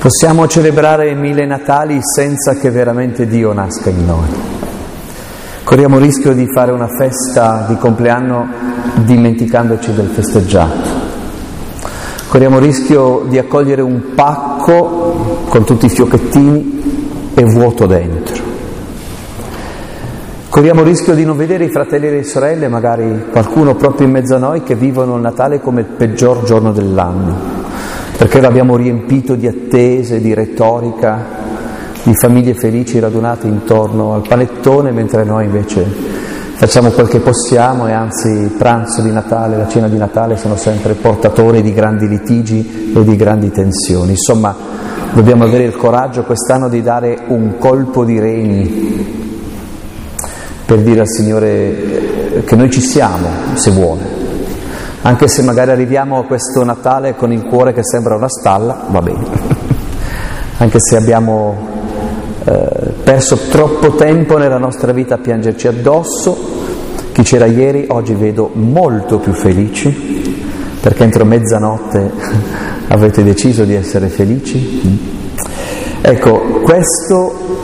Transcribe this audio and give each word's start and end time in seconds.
Possiamo 0.00 0.46
celebrare 0.46 1.12
mille 1.14 1.44
Natali 1.44 1.98
senza 2.00 2.54
che 2.54 2.70
veramente 2.70 3.26
Dio 3.26 3.52
nasca 3.52 3.90
in 3.90 4.06
noi. 4.06 4.28
Corriamo 5.64 5.96
il 5.96 6.02
rischio 6.02 6.32
di 6.34 6.46
fare 6.54 6.70
una 6.70 6.86
festa 6.86 7.64
di 7.66 7.76
compleanno 7.76 8.46
dimenticandoci 9.04 9.92
del 9.94 10.06
festeggiato. 10.06 10.88
Corriamo 12.28 12.58
il 12.58 12.62
rischio 12.62 13.24
di 13.26 13.38
accogliere 13.38 13.82
un 13.82 14.14
pacco 14.14 15.46
con 15.48 15.64
tutti 15.64 15.86
i 15.86 15.90
fiocchettini 15.90 17.32
e 17.34 17.42
vuoto 17.42 17.86
dentro. 17.86 18.36
Corriamo 20.48 20.82
il 20.82 20.86
rischio 20.86 21.14
di 21.14 21.24
non 21.24 21.36
vedere 21.36 21.64
i 21.64 21.70
fratelli 21.70 22.06
e 22.06 22.10
le 22.10 22.22
sorelle, 22.22 22.68
magari 22.68 23.24
qualcuno 23.32 23.74
proprio 23.74 24.06
in 24.06 24.12
mezzo 24.12 24.36
a 24.36 24.38
noi, 24.38 24.62
che 24.62 24.76
vivono 24.76 25.16
il 25.16 25.22
Natale 25.22 25.60
come 25.60 25.80
il 25.80 25.86
peggior 25.86 26.44
giorno 26.44 26.70
dell'anno 26.70 27.57
perché 28.18 28.40
l'abbiamo 28.40 28.74
riempito 28.74 29.36
di 29.36 29.46
attese, 29.46 30.20
di 30.20 30.34
retorica, 30.34 31.24
di 32.02 32.12
famiglie 32.16 32.54
felici 32.54 32.98
radunate 32.98 33.46
intorno 33.46 34.12
al 34.12 34.26
panettone, 34.26 34.90
mentre 34.90 35.22
noi 35.22 35.44
invece 35.44 35.84
facciamo 35.84 36.90
quel 36.90 37.06
che 37.06 37.20
possiamo 37.20 37.86
e 37.86 37.92
anzi 37.92 38.26
il 38.26 38.50
pranzo 38.58 39.02
di 39.02 39.12
Natale, 39.12 39.56
la 39.56 39.68
cena 39.68 39.86
di 39.86 39.96
Natale 39.96 40.36
sono 40.36 40.56
sempre 40.56 40.94
portatori 40.94 41.62
di 41.62 41.72
grandi 41.72 42.08
litigi 42.08 42.92
e 42.92 43.04
di 43.04 43.14
grandi 43.14 43.52
tensioni. 43.52 44.10
Insomma, 44.10 44.52
dobbiamo 45.12 45.44
avere 45.44 45.62
il 45.62 45.76
coraggio 45.76 46.24
quest'anno 46.24 46.68
di 46.68 46.82
dare 46.82 47.20
un 47.28 47.56
colpo 47.56 48.04
di 48.04 48.18
reni 48.18 49.26
per 50.66 50.78
dire 50.80 51.00
al 51.02 51.08
Signore 51.08 52.42
che 52.44 52.56
noi 52.56 52.68
ci 52.68 52.80
siamo, 52.80 53.28
se 53.54 53.70
vuole 53.70 54.17
anche 55.02 55.28
se 55.28 55.42
magari 55.42 55.70
arriviamo 55.70 56.18
a 56.18 56.24
questo 56.24 56.64
Natale 56.64 57.14
con 57.14 57.32
il 57.32 57.44
cuore 57.44 57.72
che 57.72 57.82
sembra 57.84 58.16
una 58.16 58.28
stalla, 58.28 58.86
va 58.88 59.00
bene, 59.00 59.24
anche 60.58 60.78
se 60.80 60.96
abbiamo 60.96 61.56
eh, 62.44 62.92
perso 63.02 63.36
troppo 63.50 63.94
tempo 63.94 64.38
nella 64.38 64.58
nostra 64.58 64.92
vita 64.92 65.14
a 65.14 65.18
piangerci 65.18 65.68
addosso, 65.68 66.36
chi 67.12 67.22
c'era 67.22 67.46
ieri 67.46 67.86
oggi 67.88 68.14
vedo 68.14 68.50
molto 68.54 69.18
più 69.18 69.32
felici, 69.32 70.36
perché 70.80 71.04
entro 71.04 71.24
mezzanotte 71.24 72.10
avete 72.88 73.22
deciso 73.22 73.64
di 73.64 73.74
essere 73.74 74.08
felici. 74.08 75.16
Ecco, 76.00 76.60
questo 76.62 77.57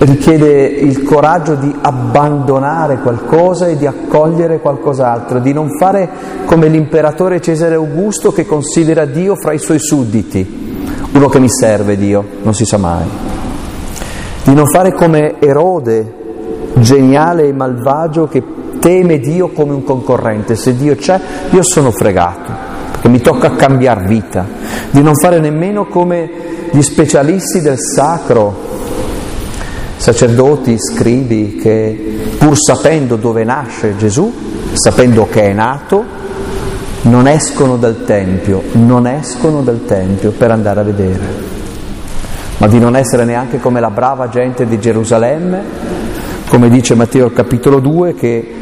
richiede 0.00 0.62
il 0.62 1.02
coraggio 1.02 1.56
di 1.56 1.74
abbandonare 1.82 3.00
qualcosa 3.00 3.66
e 3.66 3.76
di 3.76 3.86
accogliere 3.86 4.58
qualcos'altro, 4.60 5.40
di 5.40 5.52
non 5.52 5.76
fare 5.78 6.08
come 6.46 6.68
l'imperatore 6.68 7.40
Cesare 7.40 7.74
Augusto 7.74 8.32
che 8.32 8.46
considera 8.46 9.04
Dio 9.04 9.36
fra 9.36 9.52
i 9.52 9.58
suoi 9.58 9.78
sudditi, 9.78 10.78
uno 11.12 11.28
che 11.28 11.38
mi 11.38 11.50
serve 11.50 11.98
Dio, 11.98 12.24
non 12.42 12.54
si 12.54 12.64
sa 12.64 12.78
mai, 12.78 13.06
di 14.44 14.54
non 14.54 14.66
fare 14.68 14.94
come 14.94 15.34
Erode, 15.38 16.14
geniale 16.76 17.46
e 17.46 17.52
malvagio 17.52 18.26
che 18.26 18.42
teme 18.78 19.18
Dio 19.18 19.48
come 19.48 19.74
un 19.74 19.84
concorrente, 19.84 20.56
se 20.56 20.76
Dio 20.76 20.94
c'è 20.94 21.20
io 21.50 21.62
sono 21.62 21.90
fregato, 21.90 22.50
perché 22.92 23.08
mi 23.08 23.20
tocca 23.20 23.50
cambiare 23.50 24.06
vita, 24.06 24.46
di 24.90 25.02
non 25.02 25.14
fare 25.14 25.40
nemmeno 25.40 25.84
come 25.88 26.30
gli 26.70 26.80
specialisti 26.80 27.60
del 27.60 27.78
sacro, 27.78 28.69
sacerdoti, 30.00 30.78
scribi 30.78 31.56
che 31.56 32.34
pur 32.38 32.56
sapendo 32.56 33.16
dove 33.16 33.44
nasce 33.44 33.96
Gesù, 33.98 34.32
sapendo 34.72 35.28
che 35.28 35.42
è 35.42 35.52
nato, 35.52 36.02
non 37.02 37.28
escono 37.28 37.76
dal 37.76 38.04
Tempio, 38.06 38.62
non 38.72 39.06
escono 39.06 39.60
dal 39.60 39.84
Tempio 39.84 40.30
per 40.30 40.52
andare 40.52 40.80
a 40.80 40.84
vedere, 40.84 41.20
ma 42.56 42.66
di 42.66 42.78
non 42.78 42.96
essere 42.96 43.24
neanche 43.24 43.60
come 43.60 43.78
la 43.78 43.90
brava 43.90 44.30
gente 44.30 44.66
di 44.66 44.80
Gerusalemme, 44.80 45.62
come 46.48 46.70
dice 46.70 46.94
Matteo 46.94 47.30
capitolo 47.30 47.78
2, 47.78 48.14
che 48.14 48.54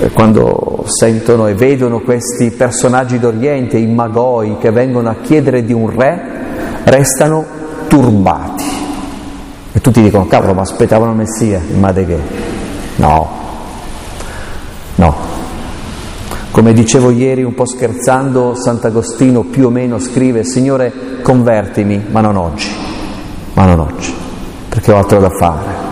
eh, 0.00 0.10
quando 0.12 0.82
sentono 0.86 1.46
e 1.46 1.52
vedono 1.52 2.00
questi 2.00 2.50
personaggi 2.52 3.18
d'Oriente, 3.18 3.76
i 3.76 3.86
magoi 3.86 4.56
che 4.58 4.70
vengono 4.70 5.10
a 5.10 5.16
chiedere 5.20 5.62
di 5.62 5.74
un 5.74 5.94
re, 5.94 6.22
restano 6.84 7.44
turbati 7.86 8.75
e 9.76 9.80
tutti 9.82 10.00
dicono, 10.00 10.26
cavolo, 10.26 10.54
ma 10.54 10.62
aspettavano 10.62 11.10
il 11.10 11.18
Messia, 11.18 11.60
ma 11.78 11.92
di 11.92 12.06
che? 12.06 12.18
No, 12.96 13.28
no. 14.94 15.14
Come 16.50 16.72
dicevo 16.72 17.10
ieri, 17.10 17.42
un 17.42 17.52
po' 17.52 17.66
scherzando, 17.66 18.54
Sant'Agostino 18.54 19.42
più 19.42 19.66
o 19.66 19.68
meno 19.68 19.98
scrive, 19.98 20.44
Signore, 20.44 21.20
convertimi, 21.20 22.06
ma 22.10 22.22
non 22.22 22.36
oggi, 22.36 22.70
ma 23.52 23.66
non 23.66 23.80
oggi, 23.80 24.14
perché 24.66 24.92
ho 24.92 24.96
altro 24.96 25.20
da 25.20 25.28
fare. 25.28 25.84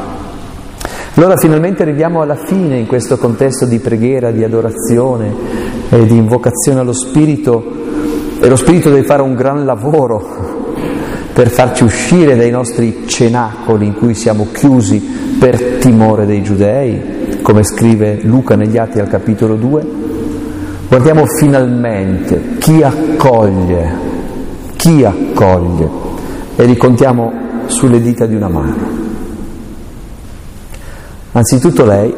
Allora 1.17 1.37
finalmente 1.37 1.83
arriviamo 1.83 2.23
alla 2.23 2.37
fine 2.37 2.79
in 2.79 2.87
questo 2.87 3.19
contesto 3.19 3.67
di 3.67 3.81
preghiera, 3.81 4.31
di 4.31 4.45
adorazione 4.45 5.31
e 5.91 6.07
di 6.07 6.17
invocazione 6.17 6.81
allo 6.81 6.95
Spirito 6.95 7.63
e 8.41 8.49
lo 8.49 8.57
Spirito 8.57 8.89
deve 8.89 9.05
fare 9.05 9.21
un 9.21 9.35
gran 9.35 9.67
lavoro 9.67 10.54
per 11.35 11.51
farci 11.51 11.83
uscire 11.83 12.37
dai 12.37 12.53
nostri 12.53 13.03
cenacoli 13.07 13.87
in 13.87 13.95
cui 13.97 14.15
siamo 14.15 14.47
chiusi 14.53 15.01
per 15.37 15.79
timore 15.81 16.27
dei 16.27 16.45
giudei, 16.45 17.41
come 17.43 17.65
scrive 17.65 18.21
Luca 18.23 18.55
negli 18.55 18.79
Atti 18.79 19.01
al 19.01 19.09
capitolo 19.09 19.57
2. 19.57 19.87
Guardiamo 20.87 21.27
finalmente 21.27 22.57
chi 22.59 22.85
accoglie, 22.85 23.93
chi 24.77 25.05
accoglie 25.05 25.91
e 26.55 26.67
li 26.67 26.77
contiamo 26.77 27.33
sulle 27.67 28.01
dita 28.01 28.27
di 28.27 28.37
una 28.37 28.49
mano. 28.49 29.03
Anzitutto 31.33 31.85
lei, 31.85 32.15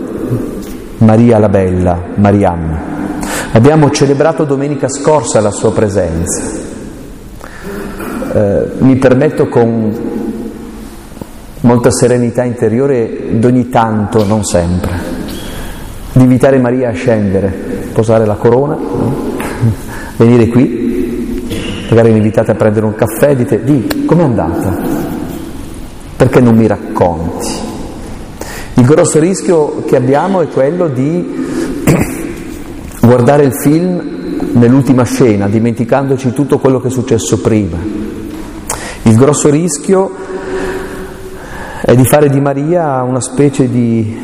Maria 0.99 1.39
la 1.39 1.49
Bella, 1.49 1.99
Marianna. 2.17 2.95
Abbiamo 3.53 3.91
celebrato 3.91 4.45
domenica 4.45 4.91
scorsa 4.91 5.41
la 5.41 5.51
sua 5.51 5.73
presenza 5.73 6.66
eh, 8.37 8.67
mi 8.81 8.97
permetto 8.97 9.49
con 9.49 9.99
molta 11.61 11.91
serenità 11.91 12.45
interiore 12.45 13.31
ed 13.31 13.43
ogni 13.43 13.71
tanto, 13.71 14.27
non 14.27 14.45
sempre, 14.45 14.93
di 16.13 16.23
invitare 16.23 16.59
Maria 16.59 16.91
a 16.91 16.93
scendere, 16.93 17.49
posare 17.95 18.27
la 18.27 18.35
corona, 18.35 18.75
no? 18.75 19.15
venire 20.17 20.49
qui, 20.49 21.49
magari 21.89 22.11
mi 22.11 22.19
invitate 22.19 22.51
a 22.51 22.55
prendere 22.55 22.85
un 22.85 22.95
caffè 22.95 23.35
dite, 23.35 23.65
di, 23.65 24.05
com'è 24.05 24.25
andata? 24.25 24.77
Perché 26.17 26.41
non 26.41 26.57
mi 26.57 26.67
racconti? 26.67 27.49
Il 28.75 28.85
grosso 28.85 29.19
rischio 29.19 29.83
che 29.87 29.97
abbiamo 29.97 30.43
è 30.43 30.49
quello 30.49 30.89
di 30.89 31.47
guardare 33.01 33.45
il 33.45 33.55
film 33.55 34.17
nell'ultima 34.53 35.05
scena, 35.05 35.49
dimenticandoci 35.49 36.35
tutto 36.35 36.59
quello 36.59 36.81
che 36.81 36.89
è 36.89 36.91
successo 36.91 37.41
prima. 37.41 37.96
Il 39.07 39.15
grosso 39.15 39.51
rischio 39.51 40.11
è 41.81 41.95
di 41.95 42.05
fare 42.05 42.29
di 42.29 42.41
Maria 42.41 43.05
una 43.05 43.21
specie 43.21 43.71
di 43.71 44.19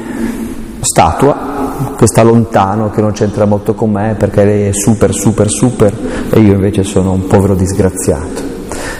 statua 0.80 1.94
che 1.96 2.08
sta 2.08 2.24
lontano, 2.24 2.90
che 2.90 3.00
non 3.00 3.12
c'entra 3.12 3.44
molto 3.44 3.74
con 3.74 3.92
me 3.92 4.16
perché 4.18 4.44
lei 4.44 4.66
è 4.66 4.72
super, 4.72 5.14
super, 5.14 5.48
super 5.48 5.94
e 6.30 6.40
io 6.40 6.54
invece 6.54 6.82
sono 6.82 7.12
un 7.12 7.28
povero 7.28 7.54
disgraziato. 7.54 8.42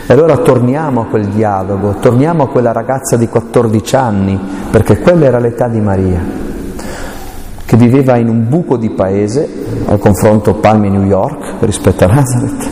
E 0.06 0.12
allora 0.12 0.37
torniamo 0.37 1.00
a 1.00 1.06
quel 1.06 1.26
dialogo, 1.26 1.97
torniamo 2.00 2.44
a 2.44 2.48
quella 2.48 2.71
ragazza 2.71 3.16
di 3.16 3.26
14 3.26 3.97
anni, 3.97 4.38
perché 4.71 5.00
quella 5.00 5.26
era 5.26 5.41
l'età 5.41 5.66
di 5.66 5.81
Maria, 5.81 6.21
che 7.65 7.76
viveva 7.76 8.16
in 8.19 8.28
un 8.28 8.48
buco 8.48 8.76
di 8.76 8.91
paese, 8.91 9.48
al 9.87 9.98
confronto 9.98 10.54
Palmi 10.54 10.91
New 10.91 11.04
York 11.04 11.54
rispetto 11.59 12.04
a 12.04 12.06
Nazareth, 12.06 12.71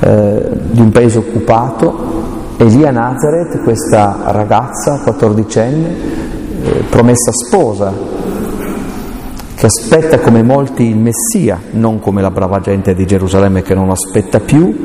eh, 0.00 0.48
di 0.70 0.80
un 0.80 0.90
paese 0.90 1.18
occupato, 1.18 2.19
e 2.60 2.64
lì 2.64 2.84
a 2.84 2.90
Nazareth 2.90 3.62
questa 3.62 4.18
ragazza, 4.26 5.00
quattordicenne, 5.02 5.88
eh, 6.62 6.84
promessa 6.90 7.32
sposa, 7.32 7.90
che 9.54 9.64
aspetta 9.64 10.20
come 10.20 10.42
molti 10.42 10.82
il 10.82 10.98
Messia, 10.98 11.58
non 11.70 12.00
come 12.00 12.20
la 12.20 12.30
brava 12.30 12.60
gente 12.60 12.94
di 12.94 13.06
Gerusalemme 13.06 13.62
che 13.62 13.74
non 13.74 13.86
lo 13.86 13.92
aspetta 13.92 14.40
più, 14.40 14.76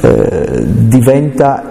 eh, 0.00 0.64
diventa 0.64 1.62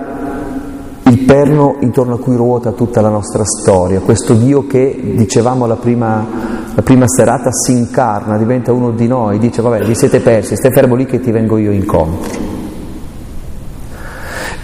il 1.03 1.19
perno 1.19 1.77
intorno 1.79 2.15
a 2.15 2.19
cui 2.19 2.35
ruota 2.35 2.73
tutta 2.73 2.99
la 2.99 3.07
nostra 3.07 3.45
storia, 3.45 4.01
questo 4.01 4.33
Dio 4.33 4.67
che, 4.67 5.13
dicevamo 5.15 5.65
la 5.65 5.77
prima, 5.77 6.27
la 6.75 6.81
prima 6.81 7.05
serata, 7.07 7.51
si 7.53 7.71
incarna, 7.71 8.37
diventa 8.37 8.73
uno 8.73 8.91
di 8.91 9.07
noi, 9.07 9.39
dice 9.39 9.61
vabbè 9.61 9.85
vi 9.85 9.95
siete 9.95 10.19
persi, 10.19 10.57
stai 10.57 10.73
fermo 10.73 10.95
lì 10.95 11.05
che 11.05 11.21
ti 11.21 11.31
vengo 11.31 11.57
io 11.57 11.71
incontro. 11.71 12.62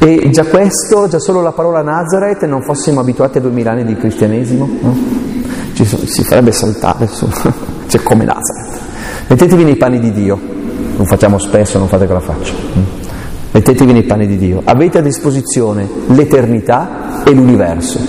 E 0.01 0.29
già 0.31 0.45
questo, 0.45 1.09
già 1.09 1.19
solo 1.19 1.41
la 1.41 1.51
parola 1.51 1.81
Nazareth, 1.81 2.45
non 2.45 2.61
fossimo 2.61 3.01
abituati 3.01 3.39
a 3.39 3.41
duemila 3.41 3.71
anni 3.71 3.83
di 3.83 3.95
cristianesimo, 3.97 4.69
no? 4.79 4.97
Ci 5.73 5.83
si 5.85 6.23
farebbe 6.23 6.53
saltare, 6.53 7.03
insomma, 7.03 7.53
cioè 7.87 8.01
come 8.01 8.23
Nazareth. 8.23 8.79
Mettetevi 9.27 9.65
nei 9.65 9.75
panni 9.75 9.99
di 9.99 10.13
Dio, 10.13 10.39
non 10.95 11.05
facciamo 11.05 11.37
spesso, 11.37 11.77
non 11.77 11.89
fate 11.89 12.07
che 12.07 12.13
la 12.13 12.21
faccia. 12.21 12.53
Mettetevi 13.51 13.91
nei 13.91 14.03
panni 14.03 14.25
di 14.25 14.37
Dio. 14.37 14.61
Avete 14.63 14.99
a 14.99 15.01
disposizione 15.01 15.87
l'eternità 16.07 17.23
e 17.25 17.31
l'universo. 17.33 17.99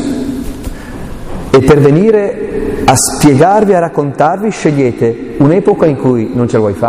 E 1.51 1.59
per 1.59 1.81
venire 1.81 2.83
a 2.85 2.95
spiegarvi, 2.95 3.75
a 3.75 3.81
raccontarvi, 3.81 4.49
scegliete 4.49 5.35
un'epoca 5.39 5.87
in 5.87 5.97
cui 5.97 6.31
non 6.35 6.47
c'è 6.47 6.59
il 6.59 6.63
wifi, 6.63 6.87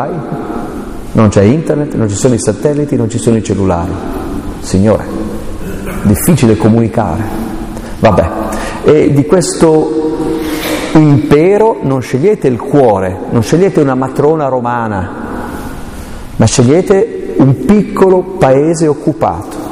non 1.13 1.29
c'è 1.29 1.41
internet, 1.41 1.95
non 1.95 2.07
ci 2.07 2.15
sono 2.15 2.35
i 2.35 2.39
satelliti, 2.39 2.95
non 2.95 3.09
ci 3.09 3.17
sono 3.17 3.37
i 3.37 3.43
cellulari. 3.43 4.20
Signore, 4.61 5.05
difficile 6.03 6.55
comunicare. 6.55 7.23
Vabbè, 7.99 8.29
e 8.83 9.13
di 9.13 9.25
questo 9.25 10.17
impero 10.93 11.79
non 11.81 12.01
scegliete 12.01 12.47
il 12.47 12.59
cuore, 12.59 13.17
non 13.29 13.43
scegliete 13.43 13.79
una 13.79 13.95
matrona 13.95 14.47
romana, 14.47 15.09
ma 16.35 16.45
scegliete 16.45 17.33
un 17.37 17.65
piccolo 17.65 18.21
paese 18.39 18.87
occupato. 18.87 19.69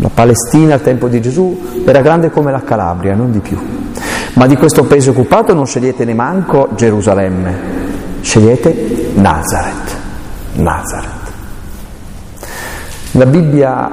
La 0.00 0.10
Palestina 0.12 0.74
al 0.74 0.82
tempo 0.82 1.08
di 1.08 1.20
Gesù 1.20 1.82
era 1.84 2.00
grande 2.00 2.30
come 2.30 2.50
la 2.50 2.62
Calabria, 2.62 3.14
non 3.14 3.32
di 3.32 3.40
più. 3.40 3.58
Ma 4.34 4.46
di 4.46 4.56
questo 4.56 4.84
paese 4.84 5.10
occupato 5.10 5.52
non 5.52 5.66
scegliete 5.66 6.04
neanche 6.04 6.68
Gerusalemme, 6.74 7.54
scegliete 8.20 9.12
Nazareth. 9.14 9.96
Nazareth. 10.54 11.19
La 13.12 13.26
Bibbia 13.26 13.90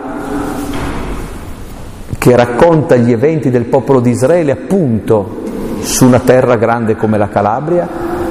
che 2.18 2.36
racconta 2.36 2.96
gli 2.96 3.12
eventi 3.12 3.50
del 3.50 3.66
popolo 3.66 4.00
di 4.00 4.12
Israele 4.12 4.52
appunto 4.52 5.46
su 5.80 6.06
una 6.06 6.20
terra 6.20 6.56
grande 6.56 6.96
come 6.96 7.18
la 7.18 7.30
Calabria, 7.30 7.88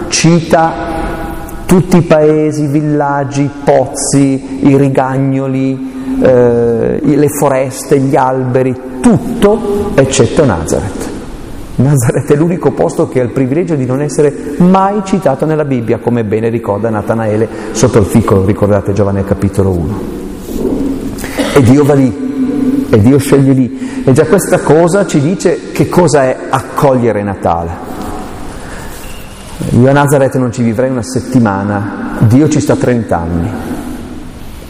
cita 0.09 0.73
tutti 1.65 1.97
i 1.97 2.03
paesi, 2.03 2.65
i 2.65 2.69
villaggi, 2.69 3.43
i 3.43 3.51
pozzi, 3.65 4.69
i 4.69 4.77
rigagnoli, 4.77 6.19
eh, 6.23 7.01
le 7.03 7.29
foreste, 7.29 7.99
gli 7.99 8.15
alberi, 8.15 9.01
tutto 9.01 9.93
eccetto 9.95 10.45
Nazareth. 10.45 11.15
Nazareth 11.77 12.33
è 12.33 12.37
l'unico 12.37 12.71
posto 12.73 13.09
che 13.09 13.21
ha 13.21 13.25
il 13.25 13.31
privilegio 13.31 13.75
di 13.75 13.87
non 13.87 14.01
essere 14.01 14.55
mai 14.59 15.03
citato 15.05 15.47
nella 15.47 15.65
Bibbia, 15.65 15.99
come 15.99 16.23
bene 16.25 16.49
ricorda 16.49 16.91
Natanaele 16.91 17.49
sotto 17.73 17.99
il 17.99 18.05
fico, 18.05 18.45
ricordate 18.45 18.93
Giovanni 18.93 19.25
capitolo 19.25 19.71
1. 19.71 20.26
E 21.57 21.63
Dio 21.63 21.85
va 21.85 21.95
lì, 21.95 22.87
e 22.91 23.01
Dio 23.01 23.17
sceglie 23.17 23.55
lì. 23.55 24.03
E 24.05 24.13
già 24.13 24.27
questa 24.27 24.61
cosa 24.61 25.07
ci 25.07 25.23
dice 25.23 25.73
che 25.73 25.89
cosa 25.89 26.25
è 26.25 26.37
accogliere 26.51 27.23
Natale. 27.23 27.71
Io 29.71 29.89
a 29.89 29.93
Nazareth 29.93 30.37
non 30.37 30.53
ci 30.53 30.63
vivrei 30.63 30.91
una 30.91 31.03
settimana, 31.03 32.19
Dio 32.29 32.47
ci 32.51 32.61
sta 32.61 32.77
30 32.77 33.17
anni. 33.17 33.51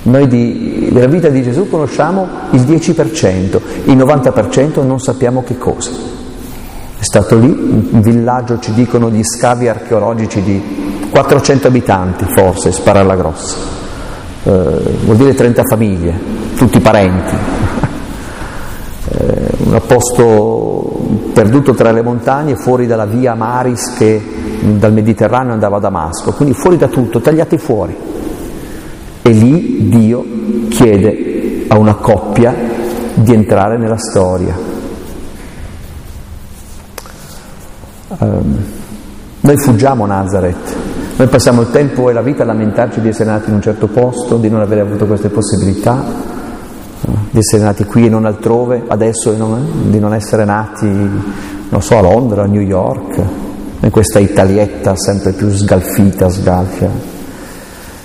Noi 0.03 0.29
di, 0.29 0.91
della 0.93 1.09
vita 1.09 1.29
di 1.29 1.43
Gesù 1.43 1.69
conosciamo 1.69 2.29
il 2.51 2.61
10%, 2.61 3.61
il 3.87 3.97
90% 3.97 4.87
non 4.87 5.01
sappiamo 5.01 5.43
che 5.43 5.59
cosa. 5.59 5.91
È 5.91 7.03
stato 7.03 7.37
lì, 7.37 7.49
un 7.49 8.01
villaggio, 8.01 8.61
ci 8.61 8.73
dicono 8.73 9.11
gli 9.11 9.25
scavi 9.25 9.67
archeologici 9.67 10.41
di 10.41 11.09
400 11.11 11.67
abitanti, 11.67 12.25
forse, 12.33 12.71
spara 12.71 13.01
alla 13.01 13.17
grossa. 13.17 13.57
Eh, 14.45 14.51
vuol 15.05 15.17
dire 15.17 15.35
30 15.35 15.63
famiglie, 15.69 16.46
tutti 16.57 16.81
parenti. 16.81 17.35
eh, 19.09 19.49
un 19.59 19.81
posto 19.87 21.07
perduto 21.33 21.75
tra 21.75 21.93
le 21.93 22.03
montagne, 22.03 22.57
fuori 22.57 22.87
dalla 22.87 23.07
via 23.07 23.35
Maris 23.35 23.95
che 23.97 24.21
dal 24.61 24.93
Mediterraneo 24.93 25.53
andava 25.53 25.77
a 25.77 25.81
Damasco, 25.81 26.33
quindi 26.33 26.55
fuori 26.55 26.77
da 26.77 26.89
tutto, 26.89 27.21
tagliati 27.21 27.59
fuori. 27.59 27.97
E 29.23 29.31
lì 29.31 29.89
Dio 29.89 30.25
chiede 30.69 31.65
a 31.69 31.79
una 31.79 31.95
coppia 31.95 32.55
di 33.15 33.33
entrare 33.33 33.77
nella 33.77 33.99
storia. 33.99 34.57
Um, 38.19 38.65
noi 39.41 39.57
fuggiamo 39.59 40.07
Nazareth, 40.07 40.75
noi 41.17 41.27
passiamo 41.27 41.61
il 41.63 41.71
tempo 41.71 42.09
e 42.09 42.13
la 42.13 42.23
vita 42.23 42.45
a 42.45 42.47
lamentarci 42.47 43.01
di 43.01 43.09
essere 43.09 43.31
nati 43.31 43.49
in 43.51 43.57
un 43.57 43.63
certo 43.63 43.89
posto, 43.89 44.37
di 44.37 44.49
non 44.49 44.61
aver 44.61 44.81
avuto 44.81 45.07
queste 45.07 45.29
possibilità, 45.29 46.05
di 47.31 47.39
essere 47.39 47.63
nati 47.63 47.85
qui 47.85 48.07
e 48.07 48.09
non 48.09 48.25
altrove, 48.25 48.83
adesso 48.87 49.33
di 49.33 49.99
non 49.99 50.15
essere 50.15 50.45
nati, 50.45 50.87
non 50.87 51.83
so, 51.83 51.99
a 51.99 52.01
Londra, 52.01 52.43
a 52.43 52.47
New 52.47 52.61
York, 52.61 53.23
in 53.81 53.91
questa 53.91 54.19
Italietta 54.19 54.97
sempre 54.97 55.33
più 55.33 55.49
sgalfita, 55.51 56.29
sgalfia. 56.29 56.91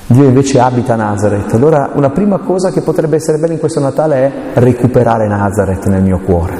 Dio 0.06 0.26
invece 0.26 0.60
abita 0.60 0.94
a 0.94 0.98
Nazareth. 0.98 1.54
Allora 1.54 1.92
una 1.94 2.10
prima 2.10 2.40
cosa 2.40 2.70
che 2.70 2.82
potrebbe 2.82 3.16
essere 3.16 3.38
bella 3.38 3.54
in 3.54 3.60
questo 3.60 3.80
Natale 3.80 4.16
è 4.16 4.32
recuperare 4.60 5.28
Nazareth 5.28 5.86
nel 5.88 6.04
mio 6.04 6.20
cuore. 6.20 6.60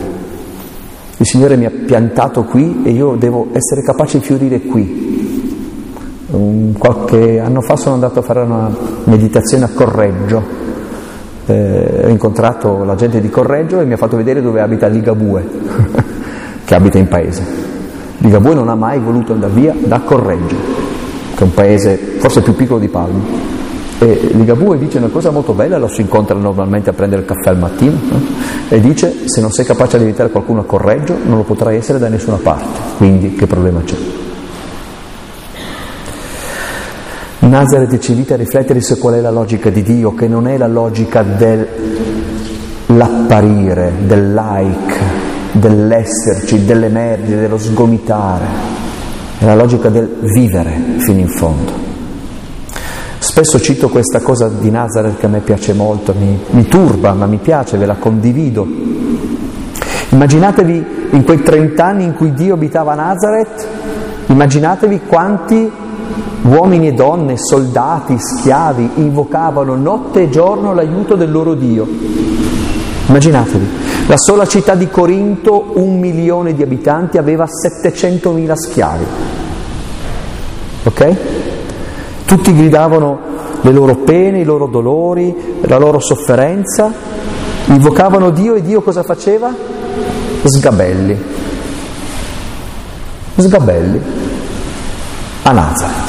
Il 1.18 1.26
Signore 1.26 1.58
mi 1.58 1.66
ha 1.66 1.72
piantato 1.86 2.46
qui 2.46 2.82
e 2.84 2.92
io 2.92 3.16
devo 3.16 3.50
essere 3.52 3.84
capace 3.84 4.20
di 4.20 4.26
fiorire 4.26 4.62
qui. 4.62 5.10
Un, 6.32 6.74
qualche 6.78 7.40
anno 7.40 7.62
fa 7.62 7.76
sono 7.76 7.96
andato 7.96 8.20
a 8.20 8.22
fare 8.22 8.40
una 8.42 8.74
meditazione 9.04 9.66
a 9.66 9.70
Correggio, 9.74 10.42
eh, 11.46 12.02
ho 12.06 12.10
incontrato 12.10 12.84
la 12.84 12.96
gente 12.96 13.20
di 13.20 13.30
Correggio 13.30 13.80
e 13.80 13.86
mi 13.86 13.94
ha 13.94 13.98
fatto 13.98 14.18
vedere 14.18 14.42
dove 14.42 14.62
abita 14.62 14.88
Ligabue, 14.88 15.48
che 16.66 16.76
abita 16.76 16.98
in 16.98 17.08
paese. 17.08 17.44
Ligabue 18.18 18.54
non 18.54 18.70
ha 18.70 18.76
mai 18.76 19.00
voluto 19.00 19.34
andare 19.34 19.52
via 19.54 19.74
da 19.78 20.00
Correggio, 20.02 20.56
che 21.36 21.40
è 21.40 21.44
un 21.44 21.54
paese 21.54 21.98
forse 22.20 22.42
più 22.42 22.56
piccolo 22.56 22.80
di 22.80 22.88
Palma. 22.88 23.60
E 24.00 24.30
Ligabue 24.34 24.78
dice 24.78 24.98
una 24.98 25.10
cosa 25.10 25.30
molto 25.30 25.54
bella, 25.54 25.78
lo 25.78 25.88
si 25.88 26.02
incontra 26.02 26.36
normalmente 26.36 26.90
a 26.90 26.94
prendere 26.94 27.22
il 27.22 27.28
caffè 27.28 27.50
al 27.50 27.60
mattino, 27.60 27.98
no? 28.10 28.20
e 28.68 28.80
dice 28.80 29.28
se 29.28 29.42
non 29.42 29.52
sei 29.52 29.66
capace 29.66 29.98
di 29.98 30.06
evitare 30.06 30.30
qualcuno 30.30 30.62
a 30.62 30.66
Correggio 30.66 31.16
non 31.24 31.38
lo 31.38 31.44
potrai 31.44 31.78
essere 31.78 32.00
da 32.00 32.10
nessuna 32.10 32.38
parte, 32.38 32.80
quindi 32.98 33.36
che 33.36 33.46
problema 33.46 33.82
c'è? 33.84 34.21
Nazareth 37.52 38.00
ci 38.00 38.12
invita 38.12 38.36
a 38.36 38.38
riflettere 38.38 38.80
su 38.80 38.98
qual 38.98 39.16
è 39.16 39.20
la 39.20 39.30
logica 39.30 39.70
di 39.70 39.84
Dio, 39.84 40.14
che 40.14 40.30
non 40.30 40.48
è 40.48 40.58
la 40.58 40.68
logica 40.68 41.22
dell'apparire, 41.22 43.92
del 44.06 44.34
like, 44.34 44.96
dell'esserci, 45.52 46.64
dell'emergere, 46.64 47.42
dello 47.42 47.58
sgomitare, 47.58 48.46
è 49.38 49.44
la 49.44 49.56
logica 49.56 49.90
del 49.90 50.20
vivere 50.34 50.72
fino 51.00 51.20
in 51.20 51.28
fondo. 51.28 51.74
Spesso 53.20 53.60
cito 53.60 53.90
questa 53.90 54.22
cosa 54.22 54.48
di 54.48 54.72
Nazareth 54.72 55.18
che 55.18 55.26
a 55.26 55.30
me 55.30 55.42
piace 55.42 55.74
molto, 55.74 56.14
mi, 56.18 56.40
mi 56.52 56.66
turba, 56.70 57.12
ma 57.12 57.26
mi 57.26 57.40
piace, 57.40 57.76
ve 57.76 57.86
la 57.86 57.96
condivido. 57.96 58.66
Immaginatevi 60.08 60.86
in 61.10 61.26
quei 61.26 61.44
30 61.44 61.86
anni 61.86 62.06
in 62.06 62.14
cui 62.14 62.32
Dio 62.32 62.54
abitava 62.54 62.94
a 62.94 62.96
Nazareth, 62.96 63.68
immaginatevi 64.28 65.02
quanti 65.06 65.81
uomini 66.44 66.88
e 66.88 66.94
donne, 66.94 67.38
soldati, 67.38 68.18
schiavi 68.18 68.92
invocavano 68.96 69.76
notte 69.76 70.24
e 70.24 70.30
giorno 70.30 70.74
l'aiuto 70.74 71.16
del 71.16 71.32
loro 71.32 71.54
Dio. 71.54 71.88
Immaginatevi, 73.08 73.68
la 74.08 74.18
sola 74.18 74.46
città 74.46 74.76
di 74.76 74.88
Corinto, 74.90 75.72
un 75.76 76.00
milione 76.00 76.54
di 76.54 76.64
abitanti, 76.64 77.18
aveva 77.18 77.46
700.000 77.46 78.54
schiavi. 78.56 79.06
Ok? 80.84 81.16
Tutti 82.26 82.56
gridavano 82.56 83.20
le 83.62 83.72
loro 83.72 83.96
pene, 83.98 84.40
i 84.40 84.44
loro 84.44 84.68
dolori, 84.68 85.60
la 85.62 85.78
loro 85.78 86.00
sofferenza, 86.00 86.92
invocavano 87.66 88.32
Dio 88.32 88.56
e 88.56 88.62
Dio 88.62 88.82
cosa 88.82 89.04
faceva? 89.04 89.54
Sgabelli. 90.44 91.18
Sgabelli. 93.38 94.02
A 95.44 95.52
Nazareth. 95.52 96.01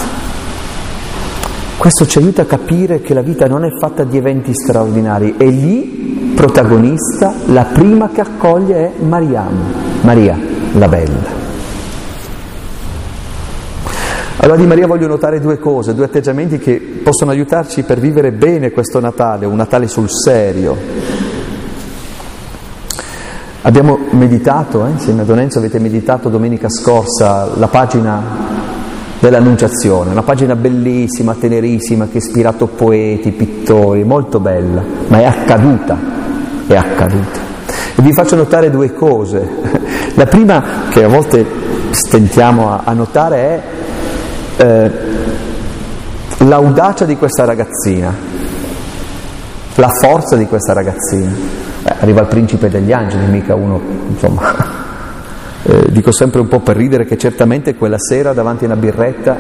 Questo 1.83 2.07
ci 2.07 2.19
aiuta 2.19 2.43
a 2.43 2.45
capire 2.45 3.01
che 3.01 3.13
la 3.13 3.23
vita 3.23 3.49
non 3.49 3.65
è 3.65 3.69
fatta 3.77 4.05
di 4.05 4.17
eventi 4.17 4.55
straordinari 4.55 5.35
e 5.37 5.47
lì 5.47 6.33
protagonista, 6.33 7.35
la 7.47 7.65
prima 7.65 8.09
che 8.11 8.21
accoglie 8.21 8.77
è 8.77 9.03
Mariam, 9.03 10.01
Maria, 10.03 10.39
la 10.75 10.87
bella. 10.87 11.27
Allora 14.37 14.57
di 14.57 14.65
Maria 14.65 14.87
voglio 14.87 15.09
notare 15.09 15.41
due 15.41 15.59
cose, 15.59 15.93
due 15.93 16.05
atteggiamenti 16.05 16.59
che 16.59 17.01
possono 17.03 17.33
aiutarci 17.33 17.83
per 17.83 17.99
vivere 17.99 18.31
bene 18.31 18.71
questo 18.71 19.01
Natale, 19.01 19.45
un 19.45 19.57
Natale 19.57 19.89
sul 19.89 20.09
serio. 20.09 20.77
Abbiamo 23.63 23.99
meditato, 24.11 24.87
eh, 24.87 24.91
insieme 24.91 25.23
a 25.23 25.25
Don 25.25 25.41
Enzo 25.41 25.59
avete 25.59 25.81
meditato 25.81 26.29
domenica 26.29 26.69
scorsa 26.69 27.51
la 27.57 27.67
pagina 27.67 28.62
dell'Annunciazione, 29.23 30.11
una 30.11 30.25
pagina 30.25 30.57
bellissima, 30.57 31.37
tenerissima, 31.39 32.09
che 32.09 32.15
ha 32.15 32.21
ispirato 32.21 32.67
poeti, 32.67 33.31
pittori, 33.31 34.03
molto 34.03 34.41
bella, 34.41 34.83
ma 35.07 35.21
è 35.21 35.25
accaduta, 35.25 35.97
è 36.67 36.75
accaduta. 36.75 37.39
E 37.95 38.03
vi 38.03 38.13
faccio 38.13 38.35
notare 38.35 38.69
due 38.69 38.93
cose. 38.93 39.49
La 40.15 40.27
prima, 40.27 40.65
che 40.91 41.05
a 41.05 41.09
volte 41.09 41.47
stentiamo 41.91 42.73
a, 42.73 42.81
a 42.83 42.93
notare, 42.95 43.63
è 44.57 44.61
eh, 44.61 44.91
l'audacia 46.39 47.05
di 47.05 47.17
questa 47.17 47.45
ragazzina. 47.45 48.13
la 49.77 49.89
forza 50.01 50.35
di 50.35 50.47
questa 50.47 50.73
ragazzina. 50.73 51.31
Beh, 51.85 51.95
arriva 52.01 52.23
il 52.23 52.27
principe 52.27 52.69
degli 52.69 52.91
angeli, 52.91 53.27
mica 53.27 53.55
uno, 53.55 53.81
insomma. 54.09 54.81
Eh, 55.65 55.93
dico 55.93 56.11
sempre 56.11 56.41
un 56.41 56.49
po' 56.49 56.61
per 56.61 56.77
ridere 56.77 57.05
che 57.05 57.17
certamente 57.17 57.77
quella 57.77 57.99
sera 57.99 58.33
davanti 58.33 58.65
a 58.65 58.67
una 58.67 58.77
birretta 58.77 59.39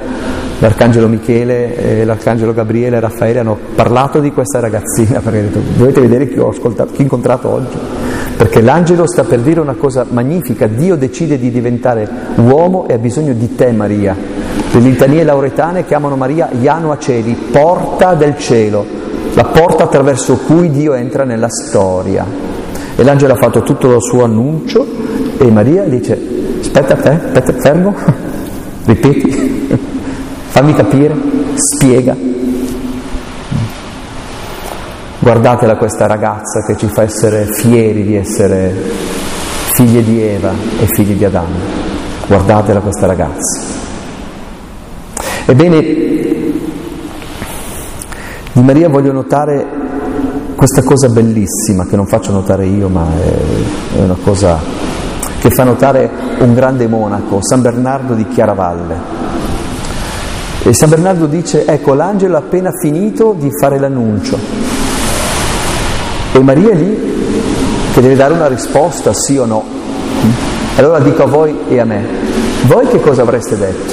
l'arcangelo 0.62 1.08
Michele, 1.08 1.76
eh, 1.76 2.04
l'arcangelo 2.04 2.54
Gabriele 2.54 2.96
e 2.96 3.00
Raffaele 3.00 3.40
hanno 3.40 3.58
parlato 3.74 4.20
di 4.20 4.30
questa 4.30 4.60
ragazzina 4.60 5.18
perché 5.18 5.38
hanno 5.40 5.48
detto 5.48 5.60
dovete 5.76 6.00
vedere 6.00 6.28
chi 6.28 6.38
ho, 6.38 6.50
ascoltato, 6.50 6.92
chi 6.92 7.00
ho 7.00 7.02
incontrato 7.02 7.48
oggi. 7.48 7.76
Perché 8.36 8.60
l'angelo 8.60 9.08
sta 9.08 9.24
per 9.24 9.40
dire 9.40 9.58
una 9.58 9.74
cosa 9.74 10.06
magnifica, 10.08 10.68
Dio 10.68 10.94
decide 10.94 11.36
di 11.36 11.50
diventare 11.50 12.08
uomo 12.36 12.86
e 12.86 12.94
ha 12.94 12.98
bisogno 12.98 13.32
di 13.32 13.56
te 13.56 13.72
Maria. 13.72 14.16
Le 14.70 14.80
litanie 14.80 15.24
lauretane 15.24 15.84
chiamano 15.84 16.14
Maria 16.14 16.48
Iano 16.60 16.92
a 16.92 16.98
Celi, 16.98 17.34
porta 17.50 18.14
del 18.14 18.38
cielo, 18.38 18.86
la 19.34 19.44
porta 19.44 19.84
attraverso 19.84 20.36
cui 20.36 20.70
Dio 20.70 20.94
entra 20.94 21.24
nella 21.24 21.48
storia. 21.48 22.24
E 22.94 23.02
l'angelo 23.02 23.32
ha 23.32 23.36
fatto 23.36 23.62
tutto 23.62 23.92
il 23.92 24.00
suo 24.00 24.22
annuncio 24.22 24.86
e 25.42 25.50
Maria 25.50 25.82
dice, 25.82 26.16
aspetta 26.61 26.94
te, 26.94 27.11
aspetta, 27.11 27.52
fermo, 27.61 27.94
ripeti, 28.87 29.76
fammi 30.49 30.72
capire, 30.72 31.16
spiega. 31.56 32.16
Guardatela 35.18 35.76
questa 35.76 36.06
ragazza 36.06 36.64
che 36.64 36.76
ci 36.76 36.87
fa 36.87 37.02
essere 37.02 37.46
fieri 37.46 38.04
di 38.04 38.16
essere 38.16 38.72
figlie 39.75 40.02
di 40.02 40.20
Eva 40.20 40.52
e 40.80 40.87
figli 40.87 41.14
di 41.14 41.25
Adamo. 41.25 41.58
Guardatela 42.26 42.80
questa 42.80 43.06
ragazza. 43.06 43.61
Ebbene, 45.46 45.80
di 48.52 48.62
Maria 48.62 48.88
voglio 48.88 49.12
notare 49.12 49.66
questa 50.54 50.82
cosa 50.84 51.08
bellissima 51.08 51.87
che 51.87 51.96
non 51.96 52.06
faccio 52.06 52.30
notare 52.30 52.66
io, 52.66 52.88
ma 52.88 53.06
è, 53.16 53.99
è 53.99 54.02
una 54.02 54.16
cosa 54.22 54.81
che 55.42 55.50
fa 55.50 55.64
notare 55.64 56.08
un 56.38 56.54
grande 56.54 56.87
monaco, 56.87 57.40
San 57.42 57.61
Bernardo 57.61 58.14
di 58.14 58.26
Chiaravalle. 58.28 58.96
E 60.62 60.72
San 60.72 60.88
Bernardo 60.88 61.26
dice, 61.26 61.66
ecco, 61.66 61.94
l'angelo 61.94 62.37
ha 62.37 62.38
appena 62.38 62.70
finito 62.80 63.34
di 63.37 63.50
fare 63.61 63.80
l'annuncio 63.80 64.72
e 66.34 66.40
Maria 66.40 66.70
è 66.70 66.75
lì 66.75 67.11
che 67.92 68.00
deve 68.00 68.14
dare 68.14 68.32
una 68.32 68.46
risposta, 68.46 69.12
sì 69.12 69.37
o 69.37 69.44
no. 69.44 69.64
Allora 70.76 70.99
dico 71.00 71.25
a 71.25 71.26
voi 71.26 71.54
e 71.68 71.78
a 71.78 71.84
me, 71.84 72.02
voi 72.62 72.87
che 72.87 73.00
cosa 73.00 73.20
avreste 73.20 73.58
detto? 73.58 73.92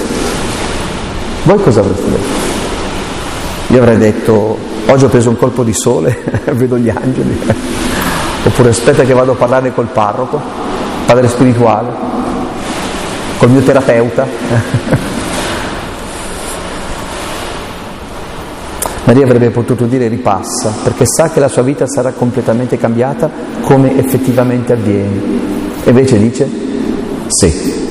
Voi 1.43 1.61
cosa 1.61 1.81
avreste 1.81 2.09
detto? 2.09 3.73
Io 3.73 3.79
avrei 3.79 3.97
detto, 3.97 4.57
oggi 4.85 5.03
ho 5.03 5.09
preso 5.09 5.29
un 5.29 5.37
colpo 5.37 5.63
di 5.63 5.73
sole, 5.73 6.17
vedo 6.53 6.77
gli 6.77 6.89
angeli. 6.89 7.37
Oppure 8.45 8.69
aspetta 8.69 9.03
che 9.03 9.13
vado 9.13 9.33
a 9.33 9.35
parlare 9.35 9.73
col 9.73 9.87
parroco, 9.87 10.39
padre 11.09 11.27
spirituale, 11.27 11.89
col 13.39 13.49
mio 13.49 13.61
terapeuta. 13.61 14.27
Maria 19.05 19.25
avrebbe 19.25 19.49
potuto 19.49 19.85
dire 19.85 20.07
ripassa, 20.07 20.71
perché 20.83 21.05
sa 21.07 21.31
che 21.31 21.39
la 21.39 21.47
sua 21.47 21.63
vita 21.63 21.87
sarà 21.87 22.11
completamente 22.11 22.77
cambiata 22.77 23.27
come 23.61 23.97
effettivamente 23.97 24.73
avviene. 24.73 25.19
Invece 25.85 26.19
dice 26.19 26.47
sì. 27.25 27.87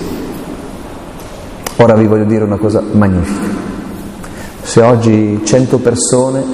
Ora 1.75 1.95
vi 1.95 2.07
voglio 2.07 2.25
dire 2.25 2.45
una 2.45 2.59
cosa 2.59 2.81
magnifica. 2.89 3.49
Se 4.63 4.81
oggi 4.81 5.41
100 5.43 5.79
persone 5.79 6.45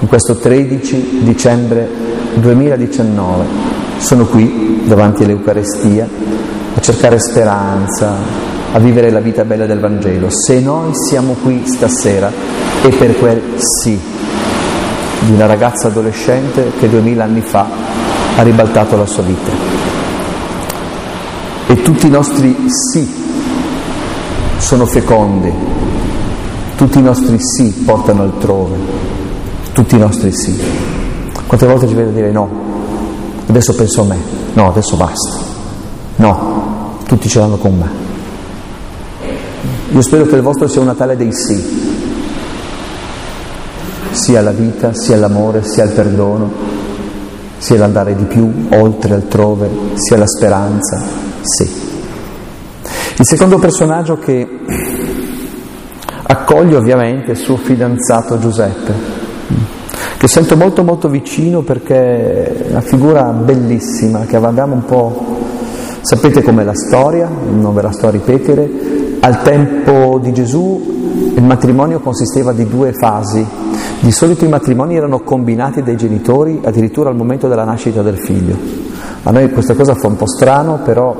in 0.00 0.06
questo 0.06 0.36
13 0.36 1.20
dicembre 1.22 1.88
2019 2.34 3.87
sono 3.98 4.24
qui 4.24 4.82
davanti 4.84 5.24
all'Eucarestia 5.24 6.08
a 6.74 6.80
cercare 6.80 7.18
speranza, 7.18 8.14
a 8.72 8.78
vivere 8.78 9.10
la 9.10 9.20
vita 9.20 9.44
bella 9.44 9.66
del 9.66 9.80
Vangelo, 9.80 10.28
se 10.30 10.60
noi 10.60 10.94
siamo 10.94 11.36
qui 11.42 11.62
stasera 11.66 12.30
e 12.82 12.88
per 12.90 13.18
quel 13.18 13.42
sì 13.56 13.98
di 15.20 15.32
una 15.32 15.46
ragazza 15.46 15.88
adolescente 15.88 16.72
che 16.78 16.88
duemila 16.88 17.24
anni 17.24 17.40
fa 17.40 17.66
ha 18.36 18.42
ribaltato 18.42 18.96
la 18.96 19.06
sua 19.06 19.24
vita. 19.24 19.50
E 21.66 21.82
tutti 21.82 22.06
i 22.06 22.10
nostri 22.10 22.66
sì 22.68 23.06
sono 24.58 24.86
fecondi, 24.86 25.52
tutti 26.76 26.98
i 26.98 27.02
nostri 27.02 27.36
sì 27.40 27.82
portano 27.84 28.22
altrove, 28.22 28.76
tutti 29.72 29.96
i 29.96 29.98
nostri 29.98 30.32
sì. 30.32 30.56
Quante 31.46 31.66
volte 31.66 31.88
ci 31.88 31.94
vedo 31.94 32.10
dire 32.10 32.30
no, 32.30 32.67
adesso 33.48 33.74
penso 33.74 34.02
a 34.02 34.04
me, 34.04 34.16
no, 34.54 34.68
adesso 34.68 34.96
basta, 34.96 35.30
no, 36.16 36.96
tutti 37.06 37.28
ce 37.28 37.38
l'hanno 37.38 37.56
con 37.56 37.76
me. 37.76 38.06
Io 39.90 40.02
spero 40.02 40.26
che 40.26 40.36
il 40.36 40.42
vostro 40.42 40.68
sia 40.68 40.80
un 40.80 40.86
Natale 40.86 41.16
dei 41.16 41.32
sì, 41.32 41.96
sia 44.10 44.42
la 44.42 44.50
vita, 44.50 44.92
sia 44.92 45.16
l'amore, 45.16 45.64
sia 45.64 45.84
il 45.84 45.92
perdono, 45.92 46.50
sia 47.56 47.78
l'andare 47.78 48.14
di 48.14 48.24
più, 48.24 48.68
oltre, 48.70 49.14
altrove, 49.14 49.68
sia 49.94 50.18
la 50.18 50.26
speranza, 50.26 51.02
sì. 51.40 51.86
Il 53.16 53.26
secondo 53.26 53.58
personaggio 53.58 54.18
che 54.18 54.46
accoglie 56.22 56.76
ovviamente 56.76 57.28
è 57.28 57.30
il 57.30 57.36
suo 57.38 57.56
fidanzato 57.56 58.38
Giuseppe, 58.38 59.17
che 60.28 60.34
sento 60.34 60.58
molto 60.58 60.84
molto 60.84 61.08
vicino 61.08 61.62
perché 61.62 62.66
è 62.66 62.70
una 62.70 62.82
figura 62.82 63.22
bellissima 63.30 64.26
che 64.26 64.36
abbiamo 64.36 64.74
un 64.74 64.84
po'... 64.84 65.36
Sapete 66.02 66.42
com'è 66.42 66.64
la 66.64 66.74
storia, 66.74 67.28
non 67.28 67.74
ve 67.74 67.82
la 67.82 67.92
sto 67.92 68.06
a 68.06 68.10
ripetere, 68.10 68.70
al 69.20 69.42
tempo 69.42 70.18
di 70.22 70.32
Gesù 70.32 71.32
il 71.34 71.42
matrimonio 71.42 72.00
consisteva 72.00 72.52
di 72.52 72.66
due 72.66 72.92
fasi, 72.92 73.44
di 74.00 74.12
solito 74.12 74.44
i 74.44 74.48
matrimoni 74.48 74.96
erano 74.96 75.20
combinati 75.20 75.82
dai 75.82 75.96
genitori 75.96 76.60
addirittura 76.62 77.10
al 77.10 77.16
momento 77.16 77.48
della 77.48 77.64
nascita 77.64 78.02
del 78.02 78.18
figlio. 78.18 78.56
A 79.24 79.30
noi 79.30 79.50
questa 79.50 79.74
cosa 79.74 79.94
fa 79.94 80.06
un 80.06 80.16
po' 80.16 80.28
strano, 80.28 80.80
però 80.84 81.14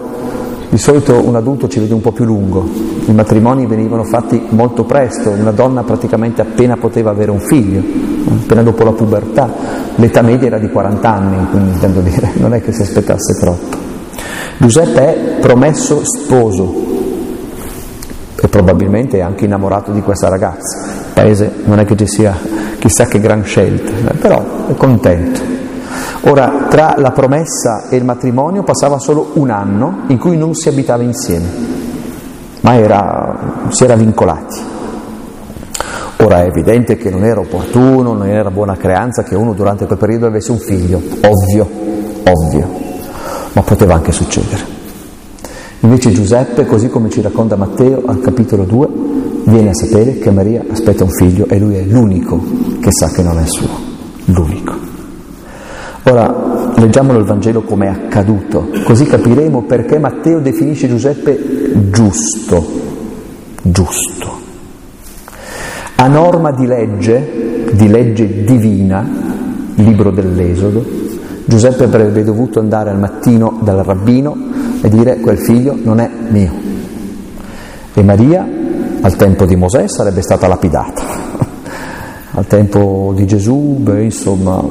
di 0.69 0.77
solito 0.77 1.27
un 1.27 1.35
adulto 1.35 1.67
ci 1.67 1.81
vede 1.81 1.95
un 1.95 2.01
po' 2.01 2.13
più 2.13 2.25
lungo. 2.25 2.69
I 3.07 3.13
matrimoni 3.13 3.67
venivano 3.67 4.05
fatti 4.05 4.41
molto 4.51 4.85
presto, 4.85 5.31
una 5.31 5.51
donna 5.51 5.83
praticamente 5.83 6.43
appena 6.43 6.77
poteva 6.77 7.11
avere 7.11 7.31
un 7.31 7.41
figlio, 7.41 7.83
appena 8.43 8.63
dopo 8.63 8.85
la 8.85 8.93
pubertà. 8.93 9.51
L'età 9.95 10.21
media 10.23 10.49
era 10.49 10.59
di 10.59 10.69
40 10.69 11.11
anni, 11.11 11.47
quindi 11.51 11.71
intendo 11.71 12.01
dire, 12.01 12.33
non 12.37 12.53
è 12.53 12.61
che 12.61 12.73
si 12.73 12.83
aspettasse 12.83 13.35
troppo. 13.41 13.77
Giuseppe 14.59 15.01
è 15.01 15.39
promesso 15.41 16.03
sposo 16.05 16.87
e 18.41 18.49
probabilmente 18.49 19.19
è 19.19 19.21
anche 19.21 19.47
innamorato 19.47 19.91
di 19.93 20.03
questa 20.03 20.29
ragazza. 20.29 20.87
Il 20.87 21.13
paese 21.15 21.51
non 21.65 21.79
è 21.79 21.85
che 21.85 21.97
ci 21.97 22.07
sia 22.07 22.37
chissà 22.79 23.07
che 23.07 23.21
gran 23.21 23.43
scelta, 23.43 24.13
però 24.21 24.67
è 24.69 24.75
contento. 24.75 25.58
Ora, 26.29 26.67
tra 26.69 26.95
la 26.99 27.11
promessa 27.11 27.89
e 27.89 27.97
il 27.97 28.05
matrimonio 28.05 28.63
passava 28.63 28.99
solo 28.99 29.31
un 29.35 29.49
anno 29.49 30.01
in 30.09 30.19
cui 30.19 30.37
non 30.37 30.55
si 30.55 30.69
abitava 30.69 31.03
insieme, 31.03 31.47
ma 32.61 32.75
era, 32.75 33.65
si 33.71 33.85
era 33.85 33.97
vincolati. 33.97 34.61
Ora 36.19 36.43
è 36.43 36.49
evidente 36.49 36.99
che 36.99 37.09
non 37.09 37.25
era 37.25 37.41
opportuno, 37.41 38.13
non 38.13 38.27
era 38.27 38.51
buona 38.51 38.77
creanza 38.77 39.23
che 39.23 39.37
uno 39.37 39.55
durante 39.55 39.87
quel 39.87 39.97
periodo 39.97 40.27
avesse 40.27 40.51
un 40.51 40.59
figlio, 40.59 40.99
ovvio, 40.99 41.67
ovvio, 42.25 42.69
ma 43.55 43.63
poteva 43.63 43.95
anche 43.95 44.13
succedere. 44.13 44.77
Invece 45.81 46.13
Giuseppe, 46.13 46.67
così 46.67 46.91
come 46.91 47.09
ci 47.09 47.23
racconta 47.23 47.57
Matteo 47.57 48.03
al 48.05 48.21
capitolo 48.21 48.65
2, 48.65 48.89
viene 49.45 49.71
a 49.71 49.75
sapere 49.75 50.19
che 50.19 50.31
Maria 50.31 50.63
aspetta 50.69 51.05
un 51.05 51.11
figlio 51.11 51.47
e 51.49 51.59
lui 51.59 51.77
è 51.77 51.83
l'unico 51.85 52.39
che 52.81 52.93
sa 52.93 53.09
che 53.09 53.23
non 53.23 53.39
è 53.39 53.47
suo, 53.47 53.69
l'unico. 54.27 54.98
Ora 56.05 56.73
leggiamolo 56.77 57.19
il 57.19 57.25
Vangelo 57.25 57.63
come 57.63 57.87
è 57.87 57.89
accaduto, 57.91 58.69
così 58.85 59.05
capiremo 59.05 59.63
perché 59.63 59.99
Matteo 59.99 60.39
definisce 60.41 60.89
Giuseppe 60.89 61.91
giusto, 61.91 62.67
giusto. 63.63 64.37
A 65.97 66.07
norma 66.07 66.53
di 66.53 66.67
legge, 66.67 67.67
di 67.73 67.89
legge 67.89 68.45
divina, 68.45 69.07
libro 69.75 70.11
dell'Esodo, 70.11 70.85
Giuseppe 71.45 71.85
avrebbe 71.85 72.23
dovuto 72.25 72.61
andare 72.61 72.91
al 72.91 72.99
mattino 72.99 73.59
dal 73.63 73.79
rabbino 73.79 74.37
e 74.83 74.89
dire 74.89 75.19
quel 75.19 75.39
figlio 75.39 75.77
non 75.83 75.99
è 75.99 76.11
mio. 76.29 76.53
E 77.95 78.03
Maria 78.03 78.47
al 79.01 79.17
tempo 79.17 79.47
di 79.47 79.57
Mosè 79.57 79.89
sarebbe 79.89 80.23
stata 80.23 80.47
lapidata, 80.47 81.03
al 82.33 82.47
tempo 82.47 83.13
di 83.17 83.27
Gesù, 83.27 83.77
beh, 83.81 84.03
insomma, 84.03 84.63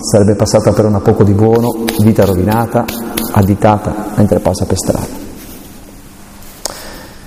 sarebbe 0.00 0.34
passata 0.34 0.72
per 0.72 0.84
una 0.84 1.00
poco 1.00 1.24
di 1.24 1.32
buono, 1.32 1.84
vita 2.00 2.24
rovinata, 2.24 2.84
additata 3.32 4.12
mentre 4.16 4.40
passa 4.40 4.64
per 4.64 4.76
strada. 4.76 5.24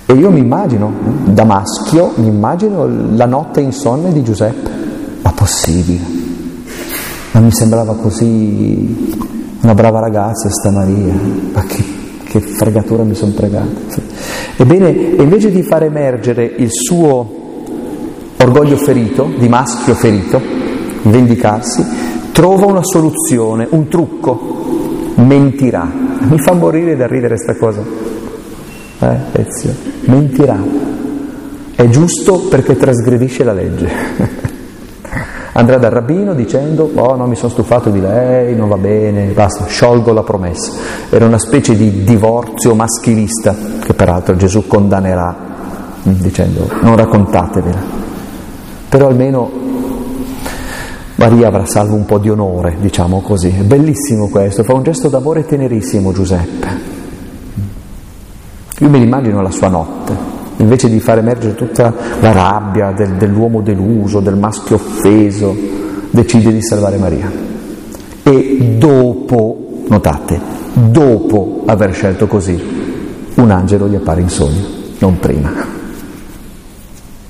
E 0.05 0.13
io 0.13 0.31
mi 0.31 0.39
immagino, 0.39 0.91
da 1.25 1.43
maschio, 1.43 2.13
mi 2.15 2.29
immagino 2.29 2.88
la 3.15 3.27
notte 3.27 3.61
insonne 3.61 4.11
di 4.11 4.23
Giuseppe, 4.23 4.69
ma 5.21 5.31
possibile, 5.31 6.03
Ma 7.31 7.41
mi 7.41 7.51
sembrava 7.51 7.93
così 7.93 9.17
una 9.61 9.73
brava 9.75 9.99
ragazza 9.99 10.49
sta 10.49 10.71
Maria, 10.71 11.13
ma 11.53 11.63
che, 11.63 11.83
che 12.23 12.39
fregatura 12.39 13.03
mi 13.03 13.13
sono 13.13 13.33
pregata. 13.33 13.67
Ebbene, 14.57 14.89
invece 14.89 15.51
di 15.51 15.61
far 15.61 15.83
emergere 15.83 16.43
il 16.43 16.69
suo 16.71 17.38
orgoglio 18.38 18.77
ferito, 18.77 19.29
di 19.38 19.47
maschio 19.47 19.93
ferito, 19.93 20.41
vendicarsi, 21.03 21.85
trova 22.39 22.67
una 22.67 22.84
soluzione, 22.84 23.67
un 23.72 23.89
trucco, 23.89 24.39
mentirà. 25.15 25.91
Mi 26.19 26.39
fa 26.39 26.53
morire 26.53 26.96
da 26.96 27.05
ridere 27.05 27.36
questa 27.36 27.58
cosa. 27.58 27.81
Eh, 29.00 29.17
Ezio? 29.34 29.74
Mentirà. 30.05 30.58
È 31.75 31.86
giusto 31.89 32.48
perché 32.50 32.77
trasgredisce 32.77 33.43
la 33.43 33.51
legge. 33.51 33.89
Andrà 35.51 35.79
dal 35.79 35.91
rabbino 35.91 36.34
dicendo, 36.34 36.89
oh 36.96 37.17
no, 37.17 37.27
mi 37.27 37.36
sono 37.36 37.51
stufato 37.51 37.89
di 37.89 38.00
lei, 38.00 38.55
non 38.55 38.69
va 38.69 38.77
bene, 38.77 39.25
basta, 39.34 39.65
sciolgo 39.65 40.13
la 40.13 40.24
promessa. 40.24 40.72
Era 41.10 41.25
una 41.25 41.39
specie 41.39 41.75
di 41.75 42.05
divorzio 42.05 42.74
maschilista, 42.74 43.53
che 43.84 43.93
peraltro 43.93 44.38
Gesù 44.38 44.65
condannerà, 44.65 45.36
dicendo, 46.03 46.69
non 46.84 46.96
raccontatevela. 46.96 47.98
Però 48.88 49.08
almeno 49.08 49.68
Maria 51.19 51.49
avrà 51.49 51.65
salvo 51.65 51.95
un 51.95 52.05
po' 52.05 52.17
di 52.17 52.29
onore, 52.29 52.77
diciamo 52.79 53.19
così. 53.19 53.49
È 53.49 53.63
bellissimo 53.63 54.29
questo, 54.29 54.63
fa 54.63 54.73
un 54.73 54.83
gesto 54.83 55.09
d'amore 55.09 55.45
tenerissimo 55.45 56.13
Giuseppe. 56.13 56.67
Io 58.79 58.89
me 58.89 58.99
l'immagino 58.99 59.41
la 59.41 59.51
sua 59.51 59.67
notte, 59.67 60.15
invece 60.57 60.88
di 60.88 61.01
far 61.01 61.17
emergere 61.17 61.55
tutta 61.55 61.93
la 62.21 62.31
rabbia 62.31 62.93
del, 62.93 63.15
dell'uomo 63.15 63.59
deluso, 63.59 64.21
del 64.21 64.38
maschio 64.38 64.77
offeso, 64.77 65.53
decide 66.09 66.53
di 66.53 66.61
salvare 66.61 66.95
Maria. 66.95 67.29
E 68.23 68.75
dopo, 68.77 69.83
notate, 69.89 70.39
dopo 70.71 71.63
aver 71.65 71.93
scelto 71.93 72.27
così, 72.27 72.57
un 73.35 73.51
angelo 73.51 73.89
gli 73.89 73.95
appare 73.95 74.21
in 74.21 74.29
sogno, 74.29 74.63
non 74.99 75.19
prima. 75.19 75.51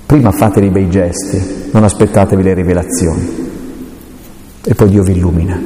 Prima 0.05 0.31
fatevi 0.31 0.69
bei 0.69 0.89
gesti, 0.91 1.69
non 1.71 1.83
aspettatevi 1.83 2.43
le 2.43 2.53
rivelazioni. 2.53 3.48
E 4.63 4.75
poi 4.75 4.89
Dio 4.89 5.03
vi 5.03 5.13
illumina. 5.13 5.59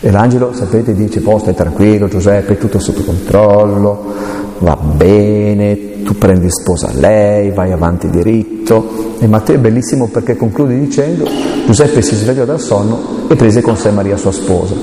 E 0.00 0.10
l'angelo, 0.10 0.52
sapete, 0.52 0.94
dice, 0.94 1.20
oh 1.24 1.38
stai 1.38 1.54
tranquillo 1.54 2.08
Giuseppe, 2.08 2.54
è 2.54 2.58
tutto 2.58 2.78
sotto 2.78 3.02
controllo, 3.02 4.12
va 4.58 4.76
bene, 4.76 6.02
tu 6.02 6.16
prendi 6.18 6.48
sposa 6.50 6.90
lei, 6.92 7.50
vai 7.50 7.72
avanti 7.72 8.10
diritto. 8.10 9.14
E 9.18 9.26
Matteo 9.26 9.56
è 9.56 9.58
bellissimo 9.58 10.08
perché 10.08 10.36
conclude 10.36 10.78
dicendo, 10.78 11.26
Giuseppe 11.64 12.02
si 12.02 12.14
svegliò 12.14 12.44
dal 12.44 12.60
sonno 12.60 13.26
e 13.28 13.36
prese 13.36 13.62
con 13.62 13.76
sé 13.76 13.90
Maria 13.90 14.16
sua 14.16 14.32
sposa. 14.32 14.74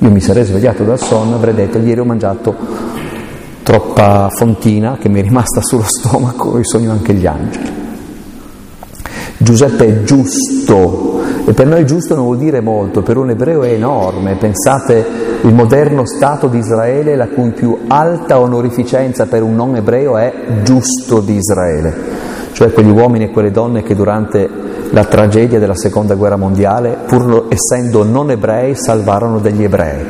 Io 0.00 0.10
mi 0.10 0.20
sarei 0.20 0.44
svegliato 0.44 0.84
dal 0.84 1.00
sonno 1.00 1.34
avrei 1.34 1.54
detto, 1.54 1.78
ieri 1.78 2.00
ho 2.00 2.04
mangiato 2.04 2.54
troppa 3.64 4.30
fontina 4.30 4.96
che 4.98 5.08
mi 5.08 5.18
è 5.18 5.22
rimasta 5.22 5.60
sullo 5.60 5.84
stomaco 5.84 6.56
e 6.56 6.64
sogno 6.64 6.92
anche 6.92 7.12
gli 7.12 7.26
angeli. 7.26 7.70
Giuseppe 9.36 9.86
è 9.86 10.02
giusto 10.04 11.17
e 11.48 11.54
per 11.54 11.66
noi 11.66 11.86
giusto 11.86 12.14
non 12.14 12.24
vuol 12.24 12.36
dire 12.36 12.60
molto, 12.60 13.00
per 13.00 13.16
un 13.16 13.30
ebreo 13.30 13.62
è 13.62 13.70
enorme. 13.70 14.34
Pensate 14.34 15.02
il 15.40 15.54
moderno 15.54 16.04
Stato 16.04 16.46
di 16.46 16.58
Israele, 16.58 17.16
la 17.16 17.28
cui 17.28 17.52
più 17.52 17.84
alta 17.88 18.38
onorificenza 18.38 19.24
per 19.24 19.42
un 19.42 19.54
non 19.54 19.74
ebreo 19.74 20.18
è 20.18 20.30
giusto 20.62 21.20
di 21.20 21.36
Israele, 21.36 21.94
cioè 22.52 22.70
quegli 22.70 22.90
uomini 22.90 23.24
e 23.24 23.30
quelle 23.30 23.50
donne 23.50 23.82
che 23.82 23.94
durante 23.94 24.46
la 24.90 25.04
tragedia 25.04 25.58
della 25.58 25.74
seconda 25.74 26.16
guerra 26.16 26.36
mondiale, 26.36 26.98
pur 27.06 27.46
essendo 27.48 28.04
non 28.04 28.30
ebrei, 28.30 28.74
salvarono 28.76 29.38
degli 29.38 29.64
ebrei. 29.64 30.04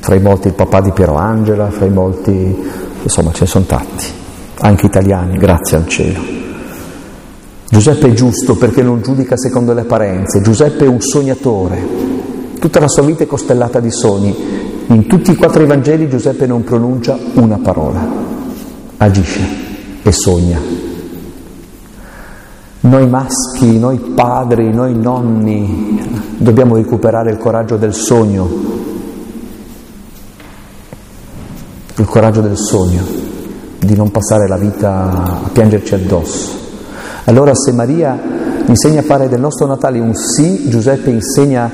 Fra 0.00 0.16
i 0.16 0.20
molti 0.20 0.48
il 0.48 0.54
papà 0.54 0.80
di 0.80 0.90
Piero 0.90 1.14
Angela, 1.14 1.70
fra 1.70 1.84
i 1.84 1.90
molti, 1.90 2.68
insomma 3.04 3.30
ce 3.30 3.42
ne 3.42 3.46
sono 3.46 3.64
tanti, 3.66 4.06
anche 4.62 4.86
italiani, 4.86 5.38
grazie 5.38 5.76
al 5.76 5.86
cielo. 5.86 6.37
Giuseppe 7.70 8.08
è 8.08 8.12
giusto 8.14 8.56
perché 8.56 8.82
non 8.82 9.02
giudica 9.02 9.36
secondo 9.36 9.74
le 9.74 9.82
apparenze, 9.82 10.40
Giuseppe 10.40 10.86
è 10.86 10.88
un 10.88 11.02
sognatore, 11.02 11.86
tutta 12.58 12.80
la 12.80 12.88
sua 12.88 13.02
vita 13.02 13.24
è 13.24 13.26
costellata 13.26 13.78
di 13.78 13.90
sogni, 13.90 14.34
in 14.86 15.06
tutti 15.06 15.32
i 15.32 15.36
quattro 15.36 15.62
Evangeli 15.62 16.08
Giuseppe 16.08 16.46
non 16.46 16.64
pronuncia 16.64 17.18
una 17.34 17.58
parola, 17.58 18.06
agisce 18.96 19.40
e 20.02 20.12
sogna. 20.12 20.58
Noi 22.80 23.06
maschi, 23.06 23.78
noi 23.78 23.98
padri, 23.98 24.72
noi 24.72 24.94
nonni 24.96 26.00
dobbiamo 26.38 26.76
recuperare 26.76 27.30
il 27.30 27.36
coraggio 27.36 27.76
del 27.76 27.92
sogno, 27.92 28.48
il 31.96 32.06
coraggio 32.06 32.40
del 32.40 32.56
sogno, 32.56 33.02
di 33.78 33.94
non 33.94 34.10
passare 34.10 34.48
la 34.48 34.56
vita 34.56 35.42
a 35.44 35.48
piangerci 35.52 35.94
addosso. 35.94 36.57
Allora 37.28 37.54
se 37.54 37.72
Maria 37.72 38.18
insegna 38.64 39.00
a 39.00 39.02
fare 39.02 39.28
del 39.28 39.38
nostro 39.38 39.66
Natale 39.66 40.00
un 40.00 40.14
sì, 40.14 40.70
Giuseppe 40.70 41.10
insegna 41.10 41.70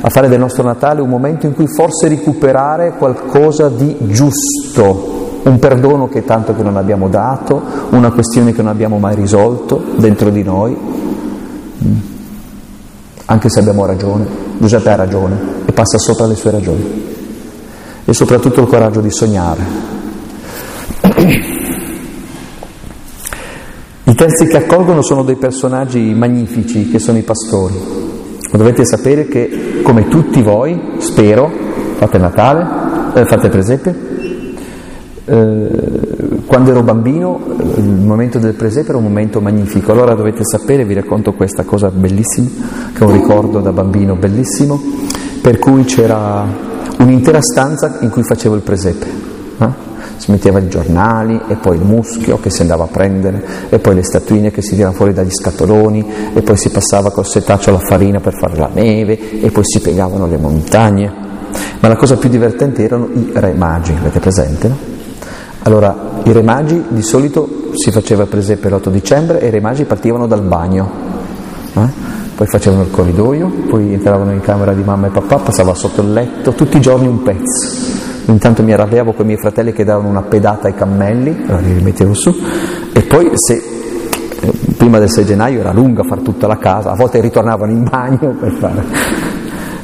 a 0.00 0.10
fare 0.10 0.28
del 0.28 0.40
nostro 0.40 0.64
Natale 0.64 1.00
un 1.00 1.08
momento 1.08 1.46
in 1.46 1.54
cui 1.54 1.68
forse 1.68 2.08
recuperare 2.08 2.94
qualcosa 2.98 3.68
di 3.68 3.96
giusto, 4.00 5.40
un 5.44 5.60
perdono 5.60 6.08
che 6.08 6.24
tanto 6.24 6.56
che 6.56 6.62
non 6.64 6.76
abbiamo 6.76 7.08
dato, 7.08 7.62
una 7.90 8.10
questione 8.10 8.52
che 8.52 8.62
non 8.62 8.72
abbiamo 8.72 8.98
mai 8.98 9.14
risolto 9.14 9.80
dentro 9.96 10.30
di 10.30 10.42
noi, 10.42 10.76
anche 13.26 13.48
se 13.48 13.60
abbiamo 13.60 13.86
ragione, 13.86 14.26
Giuseppe 14.58 14.90
ha 14.90 14.96
ragione 14.96 15.38
e 15.66 15.72
passa 15.72 15.98
sopra 15.98 16.26
le 16.26 16.34
sue 16.34 16.50
ragioni. 16.50 17.04
E 18.04 18.12
soprattutto 18.12 18.60
il 18.60 18.66
coraggio 18.66 19.00
di 19.00 19.10
sognare. 19.10 19.95
I 24.08 24.14
terzi 24.14 24.46
che 24.46 24.58
accolgono 24.58 25.02
sono 25.02 25.24
dei 25.24 25.34
personaggi 25.34 26.14
magnifici 26.14 26.88
che 26.88 27.00
sono 27.00 27.18
i 27.18 27.22
pastori. 27.22 27.74
Dovete 28.52 28.86
sapere 28.86 29.26
che, 29.26 29.80
come 29.82 30.06
tutti 30.06 30.42
voi, 30.42 30.80
spero, 30.98 31.50
fate 31.96 32.16
Natale, 32.16 33.14
eh, 33.14 33.24
fate 33.24 33.48
presepe. 33.48 33.94
Eh, 35.24 35.68
quando 36.46 36.70
ero 36.70 36.84
bambino 36.84 37.40
il 37.78 37.88
momento 37.88 38.38
del 38.38 38.54
presepe 38.54 38.90
era 38.90 38.98
un 38.98 39.02
momento 39.02 39.40
magnifico, 39.40 39.90
allora 39.90 40.14
dovete 40.14 40.44
sapere, 40.44 40.84
vi 40.84 40.94
racconto 40.94 41.32
questa 41.32 41.64
cosa 41.64 41.90
bellissima, 41.90 42.48
che 42.94 43.00
è 43.00 43.04
un 43.04 43.12
ricordo 43.12 43.58
da 43.58 43.72
bambino 43.72 44.14
bellissimo, 44.14 44.80
per 45.42 45.58
cui 45.58 45.82
c'era 45.82 46.46
un'intera 47.00 47.40
stanza 47.42 47.98
in 48.02 48.10
cui 48.10 48.22
facevo 48.22 48.54
il 48.54 48.62
presepe. 48.62 49.06
Eh? 49.58 49.95
Si 50.16 50.30
metteva 50.30 50.58
i 50.58 50.68
giornali 50.68 51.40
e 51.48 51.56
poi 51.56 51.76
il 51.76 51.82
muschio 51.82 52.38
che 52.38 52.50
si 52.50 52.62
andava 52.62 52.84
a 52.84 52.86
prendere 52.86 53.44
e 53.68 53.78
poi 53.78 53.94
le 53.94 54.02
statuine 54.02 54.50
che 54.50 54.62
si 54.62 54.74
tirano 54.74 54.94
fuori 54.94 55.12
dagli 55.12 55.30
scatoloni 55.30 56.32
e 56.34 56.42
poi 56.42 56.56
si 56.56 56.70
passava 56.70 57.10
col 57.10 57.26
setaccio 57.26 57.70
la 57.70 57.78
farina 57.78 58.20
per 58.20 58.34
fare 58.38 58.56
la 58.56 58.70
neve 58.72 59.40
e 59.40 59.50
poi 59.50 59.64
si 59.64 59.80
piegavano 59.80 60.26
le 60.26 60.36
montagne. 60.36 61.24
Ma 61.80 61.88
la 61.88 61.96
cosa 61.96 62.16
più 62.16 62.28
divertente 62.28 62.82
erano 62.82 63.08
i 63.12 63.30
re 63.34 63.52
magi, 63.52 63.92
avete 63.92 64.20
presente? 64.20 64.68
No? 64.68 64.76
Allora, 65.62 66.20
i 66.22 66.32
re 66.32 66.42
magi 66.42 66.82
di 66.88 67.02
solito 67.02 67.70
si 67.74 67.90
faceva 67.90 68.22
il 68.22 68.28
presepe 68.28 68.68
l'8 68.68 68.88
dicembre 68.88 69.40
e 69.40 69.48
i 69.48 69.50
re 69.50 69.60
magi 69.60 69.84
partivano 69.84 70.26
dal 70.26 70.42
bagno. 70.42 71.14
Eh? 71.74 72.14
poi 72.36 72.46
facevano 72.46 72.82
il 72.82 72.90
corridoio, 72.90 73.48
poi 73.66 73.94
entravano 73.94 74.30
in 74.30 74.42
camera 74.42 74.74
di 74.74 74.82
mamma 74.82 75.06
e 75.06 75.10
papà, 75.10 75.38
passava 75.38 75.74
sotto 75.74 76.02
il 76.02 76.12
letto, 76.12 76.52
tutti 76.52 76.76
i 76.76 76.80
giorni 76.80 77.06
un 77.06 77.22
pezzo. 77.22 78.05
Intanto 78.26 78.62
mi 78.62 78.72
arrabbiavo 78.72 79.12
con 79.12 79.24
i 79.24 79.28
miei 79.28 79.38
fratelli 79.38 79.72
che 79.72 79.84
davano 79.84 80.08
una 80.08 80.22
pedata 80.22 80.66
ai 80.66 80.74
cammelli, 80.74 81.44
allora 81.46 81.60
li 81.60 81.72
rimettevo 81.74 82.12
su, 82.12 82.34
e 82.92 83.02
poi 83.02 83.30
se 83.34 83.54
eh, 84.40 84.52
prima 84.76 84.98
del 84.98 85.10
6 85.10 85.24
gennaio 85.24 85.60
era 85.60 85.72
lunga 85.72 86.02
far 86.02 86.20
tutta 86.20 86.46
la 86.46 86.58
casa, 86.58 86.90
a 86.90 86.96
volte 86.96 87.20
ritornavano 87.20 87.70
in 87.70 87.84
bagno 87.84 88.34
per 88.38 88.52
fare. 88.52 88.84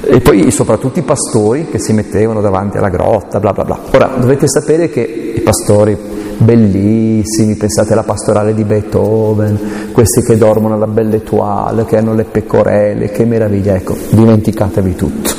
E 0.04 0.20
poi 0.20 0.50
soprattutto 0.50 0.98
i 0.98 1.02
pastori 1.02 1.68
che 1.70 1.78
si 1.78 1.92
mettevano 1.92 2.40
davanti 2.40 2.76
alla 2.76 2.88
grotta, 2.88 3.38
bla 3.38 3.52
bla 3.52 3.64
bla. 3.64 3.78
Ora 3.92 4.10
dovete 4.18 4.48
sapere 4.48 4.90
che 4.90 5.00
i 5.36 5.40
pastori 5.40 5.96
bellissimi, 6.38 7.54
pensate 7.54 7.92
alla 7.92 8.02
pastorale 8.02 8.52
di 8.52 8.64
Beethoven, 8.64 9.90
questi 9.92 10.22
che 10.22 10.36
dormono 10.36 10.74
alla 10.74 10.88
belle 10.88 11.16
étoile, 11.16 11.84
che 11.84 11.96
hanno 11.96 12.14
le 12.14 12.24
pecorelle, 12.24 13.10
che 13.10 13.24
meraviglia, 13.24 13.76
ecco, 13.76 13.96
dimenticatevi 14.10 14.94
tutto. 14.96 15.30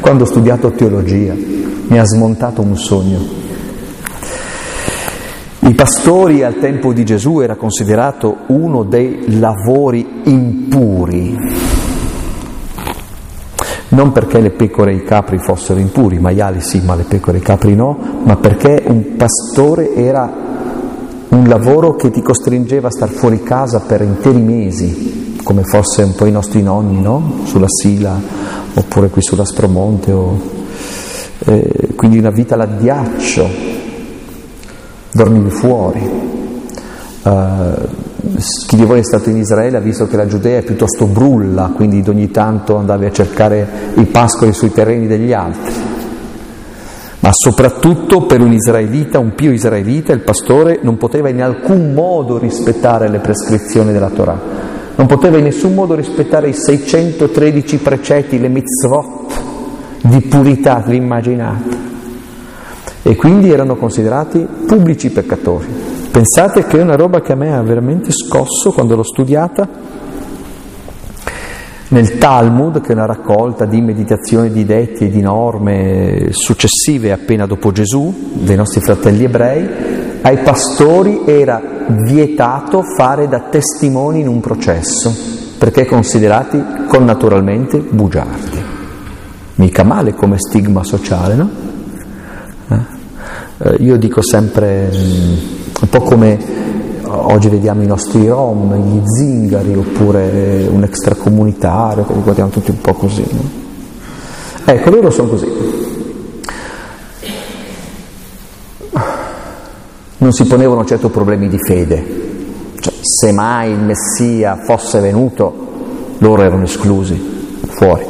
Quando 0.00 0.22
ho 0.22 0.26
studiato 0.26 0.70
teologia, 0.70 1.34
mi 1.90 1.98
ha 1.98 2.04
smontato 2.04 2.62
un 2.62 2.76
sogno. 2.76 3.18
I 5.58 5.74
pastori 5.74 6.44
al 6.44 6.58
tempo 6.58 6.92
di 6.92 7.04
Gesù 7.04 7.40
era 7.40 7.56
considerato 7.56 8.44
uno 8.46 8.84
dei 8.84 9.38
lavori 9.38 10.22
impuri, 10.24 11.36
non 13.88 14.12
perché 14.12 14.40
le 14.40 14.50
pecore 14.50 14.92
e 14.92 14.96
i 14.96 15.04
capri 15.04 15.38
fossero 15.38 15.80
impuri, 15.80 16.16
i 16.16 16.20
maiali 16.20 16.60
sì, 16.60 16.80
ma 16.80 16.94
le 16.94 17.02
pecore 17.02 17.38
e 17.38 17.40
i 17.40 17.44
capri 17.44 17.74
no, 17.74 17.98
ma 18.22 18.36
perché 18.36 18.84
un 18.86 19.16
pastore 19.16 19.92
era 19.94 20.32
un 21.28 21.44
lavoro 21.48 21.96
che 21.96 22.10
ti 22.10 22.22
costringeva 22.22 22.86
a 22.86 22.92
star 22.92 23.08
fuori 23.08 23.42
casa 23.42 23.80
per 23.80 24.02
interi 24.02 24.40
mesi, 24.40 25.38
come 25.42 25.64
fosse 25.64 26.04
un 26.04 26.14
po' 26.14 26.26
i 26.26 26.32
nostri 26.32 26.62
nonni, 26.62 27.00
no? 27.00 27.40
Sulla 27.44 27.68
Sila, 27.68 28.16
oppure 28.74 29.08
qui 29.08 29.22
sulla 29.22 29.44
Spromonte, 29.44 30.12
o, 30.12 30.58
eh, 31.46 31.88
quindi 31.96 32.18
una 32.18 32.30
vita 32.30 32.54
all'addiaccio, 32.54 33.48
dormivi 35.12 35.50
fuori. 35.50 36.28
Uh, 37.22 38.08
chi 38.66 38.76
di 38.76 38.84
voi 38.84 39.00
è 39.00 39.04
stato 39.04 39.30
in 39.30 39.36
Israele 39.36 39.76
ha 39.76 39.80
visto 39.80 40.06
che 40.06 40.16
la 40.16 40.26
Giudea 40.26 40.58
è 40.58 40.62
piuttosto 40.62 41.06
brulla, 41.06 41.72
quindi 41.74 42.02
ogni 42.08 42.30
tanto 42.30 42.76
andavi 42.76 43.06
a 43.06 43.12
cercare 43.12 43.68
i 43.96 44.04
pascoli 44.04 44.52
sui 44.52 44.72
terreni 44.72 45.06
degli 45.06 45.32
altri. 45.32 45.72
Ma 47.20 47.30
soprattutto 47.32 48.22
per 48.24 48.40
un 48.40 48.52
israelita, 48.52 49.18
un 49.18 49.34
pio 49.34 49.52
israelita, 49.52 50.12
il 50.12 50.20
pastore 50.20 50.78
non 50.82 50.96
poteva 50.96 51.28
in 51.28 51.42
alcun 51.42 51.92
modo 51.92 52.38
rispettare 52.38 53.08
le 53.08 53.18
prescrizioni 53.18 53.92
della 53.92 54.08
Torah, 54.08 54.40
non 54.96 55.06
poteva 55.06 55.36
in 55.36 55.44
nessun 55.44 55.74
modo 55.74 55.94
rispettare 55.94 56.48
i 56.48 56.54
613 56.54 57.76
precetti, 57.78 58.40
le 58.40 58.48
mitzvot 58.48 59.19
di 60.02 60.20
purità, 60.22 60.82
vi 60.86 60.96
immaginate. 60.96 61.88
E 63.02 63.16
quindi 63.16 63.50
erano 63.50 63.76
considerati 63.76 64.46
pubblici 64.66 65.10
peccatori. 65.10 65.66
Pensate 66.10 66.64
che 66.64 66.78
è 66.78 66.82
una 66.82 66.96
roba 66.96 67.20
che 67.20 67.32
a 67.32 67.36
me 67.36 67.54
ha 67.54 67.62
veramente 67.62 68.10
scosso 68.12 68.72
quando 68.72 68.96
l'ho 68.96 69.02
studiata. 69.02 69.68
Nel 71.88 72.18
Talmud, 72.18 72.80
che 72.80 72.90
è 72.90 72.94
una 72.94 73.06
raccolta 73.06 73.64
di 73.64 73.80
meditazioni 73.80 74.50
di 74.50 74.64
detti 74.64 75.06
e 75.06 75.10
di 75.10 75.20
norme 75.20 76.28
successive 76.30 77.10
appena 77.10 77.46
dopo 77.46 77.72
Gesù, 77.72 78.32
dei 78.34 78.54
nostri 78.54 78.80
fratelli 78.80 79.24
ebrei, 79.24 79.68
ai 80.22 80.38
pastori 80.38 81.22
era 81.24 81.60
vietato 81.88 82.82
fare 82.96 83.26
da 83.28 83.40
testimoni 83.50 84.20
in 84.20 84.28
un 84.28 84.40
processo, 84.40 85.12
perché 85.58 85.86
considerati 85.86 86.62
connaturalmente 86.86 87.78
bugiardi. 87.78 88.59
Mica 89.60 89.84
male 89.84 90.14
come 90.14 90.36
stigma 90.38 90.82
sociale, 90.82 91.34
no? 91.34 91.50
Eh? 92.68 93.74
Io 93.80 93.98
dico 93.98 94.22
sempre 94.22 94.90
mm, 94.90 95.34
un 95.82 95.88
po' 95.90 96.00
come 96.00 96.38
oggi 97.04 97.50
vediamo 97.50 97.82
i 97.82 97.86
nostri 97.86 98.26
rom, 98.26 98.74
gli 98.74 99.02
zingari 99.04 99.76
oppure 99.76 100.66
un 100.66 100.82
extracomunitario, 100.82 102.06
che 102.06 102.14
guardiamo 102.14 102.48
tutti 102.48 102.70
un 102.70 102.80
po' 102.80 102.94
così. 102.94 103.22
No? 103.28 103.50
Ecco, 104.64 104.88
loro 104.88 105.10
sono 105.10 105.28
così. 105.28 105.46
Non 110.16 110.32
si 110.32 110.44
ponevano 110.44 110.86
certo 110.86 111.10
problemi 111.10 111.50
di 111.50 111.58
fede, 111.58 112.02
cioè, 112.80 112.94
se 113.02 113.30
mai 113.32 113.72
il 113.72 113.78
Messia 113.78 114.56
fosse 114.56 115.00
venuto, 115.00 116.16
loro 116.16 116.42
erano 116.42 116.64
esclusi, 116.64 117.58
fuori. 117.68 118.09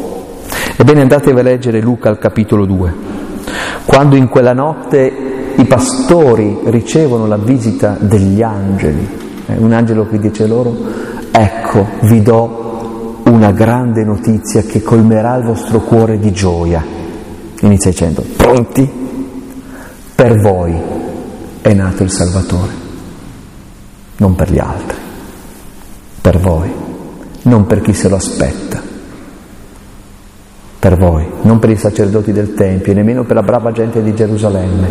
Ebbene 0.81 1.03
andatevi 1.03 1.39
a 1.39 1.43
leggere 1.43 1.79
Luca 1.83 2.09
al 2.09 2.19
capitolo 2.19 2.65
2, 2.65 2.95
quando 3.85 4.17
in 4.17 4.29
quella 4.29 4.55
notte 4.55 5.53
i 5.55 5.65
pastori 5.67 6.61
ricevono 6.65 7.27
la 7.27 7.37
visita 7.37 7.99
degli 8.01 8.41
angeli, 8.41 9.07
eh, 9.45 9.59
un 9.59 9.75
angelo 9.75 10.09
che 10.09 10.19
dice 10.19 10.47
loro, 10.47 10.75
ecco, 11.33 11.87
vi 12.05 12.23
do 12.23 13.19
una 13.25 13.53
grande 13.53 14.05
notizia 14.05 14.63
che 14.63 14.81
colmerà 14.81 15.37
il 15.37 15.45
vostro 15.45 15.81
cuore 15.81 16.19
di 16.19 16.33
gioia. 16.33 16.83
Inizia 17.61 17.91
dicendo, 17.91 18.25
pronti? 18.39 18.91
Per 20.15 20.41
voi 20.41 20.81
è 21.61 21.75
nato 21.75 22.03
il 22.03 22.11
Salvatore, 22.11 22.73
non 24.17 24.35
per 24.35 24.51
gli 24.51 24.59
altri, 24.59 24.97
per 26.23 26.39
voi, 26.39 26.73
non 27.43 27.67
per 27.67 27.83
chi 27.83 27.93
se 27.93 28.09
lo 28.09 28.17
aspetta 28.17 28.80
per 30.81 30.97
voi, 30.97 31.27
non 31.43 31.59
per 31.59 31.69
i 31.69 31.77
sacerdoti 31.77 32.33
del 32.33 32.55
Tempio, 32.55 32.95
nemmeno 32.95 33.25
per 33.25 33.37
la 33.37 33.43
brava 33.43 33.71
gente 33.71 34.03
di 34.03 34.15
Gerusalemme, 34.15 34.91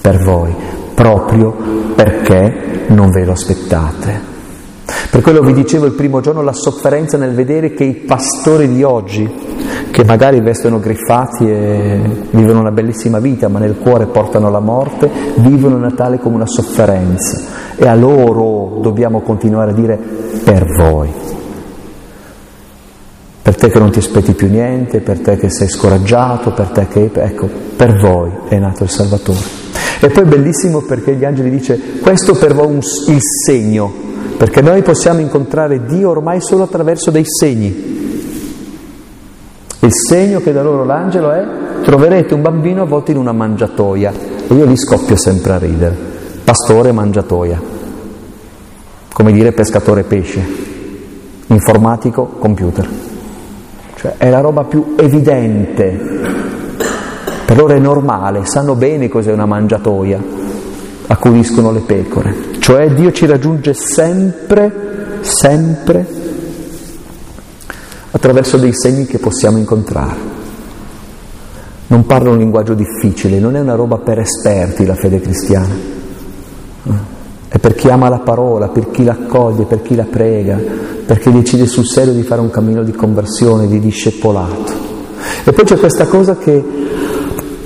per 0.00 0.22
voi, 0.24 0.54
proprio 0.94 1.54
perché 1.94 2.86
non 2.88 3.10
ve 3.10 3.26
lo 3.26 3.32
aspettate. 3.32 4.36
Per 5.10 5.20
quello 5.20 5.42
vi 5.42 5.52
dicevo 5.52 5.84
il 5.84 5.92
primo 5.92 6.20
giorno 6.20 6.40
la 6.40 6.54
sofferenza 6.54 7.18
nel 7.18 7.34
vedere 7.34 7.74
che 7.74 7.84
i 7.84 7.92
pastori 7.92 8.68
di 8.68 8.82
oggi, 8.82 9.30
che 9.90 10.04
magari 10.04 10.40
vestono 10.40 10.80
griffati 10.80 11.46
e 11.46 12.00
vivono 12.30 12.60
una 12.60 12.70
bellissima 12.70 13.18
vita, 13.18 13.48
ma 13.48 13.58
nel 13.58 13.76
cuore 13.76 14.06
portano 14.06 14.48
la 14.50 14.60
morte, 14.60 15.10
vivono 15.36 15.76
Natale 15.76 16.18
come 16.18 16.36
una 16.36 16.46
sofferenza. 16.46 17.38
E 17.76 17.86
a 17.86 17.94
loro 17.94 18.80
dobbiamo 18.80 19.20
continuare 19.20 19.72
a 19.72 19.74
dire 19.74 19.98
per 20.42 20.64
voi. 20.78 21.27
Per 23.48 23.56
te 23.56 23.70
che 23.70 23.78
non 23.78 23.90
ti 23.90 23.98
aspetti 23.98 24.34
più 24.34 24.50
niente, 24.50 25.00
per 25.00 25.20
te 25.20 25.38
che 25.38 25.48
sei 25.48 25.70
scoraggiato, 25.70 26.52
per 26.52 26.66
te 26.66 26.86
che... 26.86 27.10
Ecco, 27.10 27.48
per 27.76 27.96
voi 27.98 28.30
è 28.46 28.58
nato 28.58 28.82
il 28.82 28.90
Salvatore. 28.90 29.38
E 30.00 30.10
poi 30.10 30.24
è 30.24 30.26
bellissimo 30.26 30.82
perché 30.82 31.14
gli 31.14 31.24
angeli 31.24 31.48
dice 31.48 31.80
questo 32.02 32.34
per 32.34 32.52
voi 32.52 32.66
un, 32.66 32.76
il 32.76 33.20
segno, 33.22 33.90
perché 34.36 34.60
noi 34.60 34.82
possiamo 34.82 35.20
incontrare 35.20 35.86
Dio 35.86 36.10
ormai 36.10 36.42
solo 36.42 36.64
attraverso 36.64 37.10
dei 37.10 37.24
segni. 37.24 37.68
Il 39.78 39.94
segno 39.94 40.40
che 40.40 40.52
da 40.52 40.62
loro 40.62 40.84
l'angelo 40.84 41.30
è 41.30 41.46
troverete 41.82 42.34
un 42.34 42.42
bambino 42.42 42.82
avvolto 42.82 43.12
in 43.12 43.16
una 43.16 43.32
mangiatoia. 43.32 44.12
E 44.46 44.52
io 44.52 44.66
lì 44.66 44.76
scoppio 44.76 45.16
sempre 45.16 45.52
a 45.52 45.58
ridere. 45.58 45.96
Pastore 46.44 46.92
mangiatoia. 46.92 47.58
Come 49.10 49.32
dire 49.32 49.52
pescatore 49.52 50.02
pesce. 50.02 50.46
Informatico 51.46 52.26
computer. 52.38 53.07
Cioè 53.98 54.14
è 54.16 54.30
la 54.30 54.40
roba 54.40 54.64
più 54.64 54.94
evidente 54.96 56.46
per 57.48 57.56
loro 57.56 57.72
è 57.72 57.78
normale, 57.78 58.44
sanno 58.44 58.74
bene 58.74 59.08
cos'è 59.08 59.32
una 59.32 59.46
mangiatoia, 59.46 60.22
accudiscono 61.06 61.72
le 61.72 61.80
pecore. 61.80 62.34
Cioè 62.58 62.90
Dio 62.90 63.10
ci 63.10 63.24
raggiunge 63.24 63.72
sempre, 63.72 65.18
sempre 65.20 66.06
attraverso 68.10 68.58
dei 68.58 68.74
segni 68.74 69.06
che 69.06 69.18
possiamo 69.18 69.56
incontrare. 69.56 70.16
Non 71.86 72.04
parla 72.04 72.28
un 72.28 72.36
linguaggio 72.36 72.74
difficile, 72.74 73.38
non 73.38 73.56
è 73.56 73.60
una 73.60 73.76
roba 73.76 73.96
per 73.96 74.18
esperti 74.18 74.84
la 74.84 74.94
fede 74.94 75.18
cristiana. 75.18 75.74
È 77.48 77.58
per 77.58 77.74
chi 77.74 77.88
ama 77.88 78.08
la 78.08 78.18
parola, 78.18 78.68
per 78.68 78.90
chi 78.90 79.04
l'accoglie, 79.04 79.64
per 79.64 79.82
chi 79.82 79.94
la 79.94 80.06
prega, 80.08 80.60
per 81.06 81.18
chi 81.18 81.32
decide 81.32 81.66
sul 81.66 81.86
serio 81.86 82.12
di 82.12 82.22
fare 82.22 82.40
un 82.40 82.50
cammino 82.50 82.82
di 82.82 82.92
conversione, 82.92 83.66
di 83.66 83.80
discepolato. 83.80 84.86
E 85.44 85.52
poi 85.52 85.64
c'è 85.64 85.78
questa 85.78 86.06
cosa 86.06 86.36
che 86.36 86.62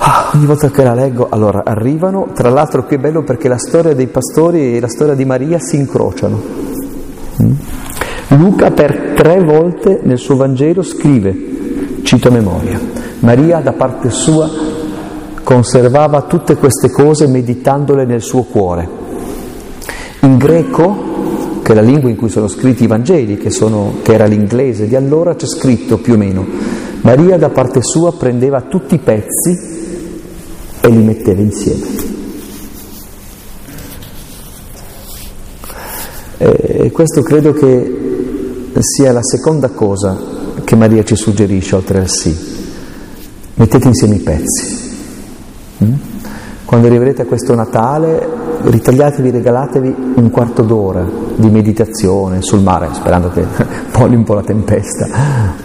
Ah, 0.05 0.33
ogni 0.35 0.47
volta 0.47 0.69
che 0.69 0.83
la 0.83 0.95
leggo, 0.95 1.29
allora 1.31 1.63
arrivano, 1.65 2.31
tra 2.35 2.51
l'altro 2.51 2.85
qui 2.85 2.97
è 2.97 2.99
bello 2.99 3.23
perché 3.23 3.47
la 3.47 3.57
storia 3.57 3.95
dei 3.95 4.09
pastori 4.09 4.75
e 4.75 4.81
la 4.81 4.89
storia 4.89 5.15
di 5.15 5.25
Maria 5.25 5.61
si 5.61 5.77
incrociano. 5.77 6.43
Mm? 7.41 7.53
Luca 8.31 8.73
per 8.73 9.13
tre 9.15 9.41
volte 9.45 10.01
nel 10.03 10.19
suo 10.19 10.35
Vangelo 10.35 10.83
scrive, 10.83 12.01
cito 12.03 12.27
a 12.27 12.31
memoria, 12.33 12.81
Maria 13.21 13.61
da 13.61 13.75
parte 13.75 14.11
sua 14.11 14.51
conservava 15.45 16.23
tutte 16.23 16.57
queste 16.57 16.91
cose 16.91 17.29
meditandole 17.29 18.05
nel 18.05 18.23
suo 18.23 18.43
cuore. 18.43 19.02
In 20.23 20.37
greco, 20.39 21.61
che 21.63 21.73
è 21.73 21.75
la 21.75 21.81
lingua 21.81 22.09
in 22.09 22.17
cui 22.17 22.29
sono 22.29 22.49
scritti 22.49 22.85
i 22.85 22.87
Vangeli, 22.87 23.37
che, 23.37 23.51
sono, 23.51 23.95
che 24.03 24.15
era 24.15 24.27
l'inglese 24.27 24.87
di 24.87 24.95
allora, 24.95 25.35
c'è 25.35 25.47
scritto 25.47 25.99
più 25.99 26.15
o 26.15 26.17
meno, 26.17 26.47
Maria 27.03 27.37
da 27.37 27.49
parte 27.49 27.83
sua 27.83 28.13
prendeva 28.13 28.61
tutti 28.63 28.95
i 28.95 28.99
pezzi 28.99 29.59
e 30.81 30.89
li 30.89 31.03
metteva 31.03 31.41
insieme. 31.41 32.11
E 36.39 36.91
questo 36.93 37.23
credo 37.23 37.53
che 37.53 38.01
sia 38.79 39.13
la 39.13 39.23
seconda 39.23 39.71
cosa 39.71 40.19
che 40.65 40.77
Maria 40.77 41.05
ci 41.05 41.17
suggerisce 41.17 41.75
oltre 41.75 41.99
al 41.99 42.09
sì. 42.09 42.37
Mettete 43.55 43.87
insieme 43.87 44.17
i 44.17 44.21
pezzi. 44.21 44.91
Mm? 45.85 46.12
Quando 46.73 46.89
arriverete 46.89 47.21
a 47.21 47.27
questo 47.27 47.55
Natale, 47.55 48.27
ritagliatevi, 48.63 49.31
regalatevi 49.31 49.95
un 50.15 50.31
quarto 50.31 50.63
d'ora 50.63 51.05
di 51.37 51.51
meditazione 51.51 52.41
sul 52.41 52.63
mare, 52.63 52.89
sperando 52.93 53.29
che 53.29 53.45
molli 53.99 54.15
un 54.15 54.25
po' 54.25 54.33
la 54.33 54.43
tempesta, 54.43 55.07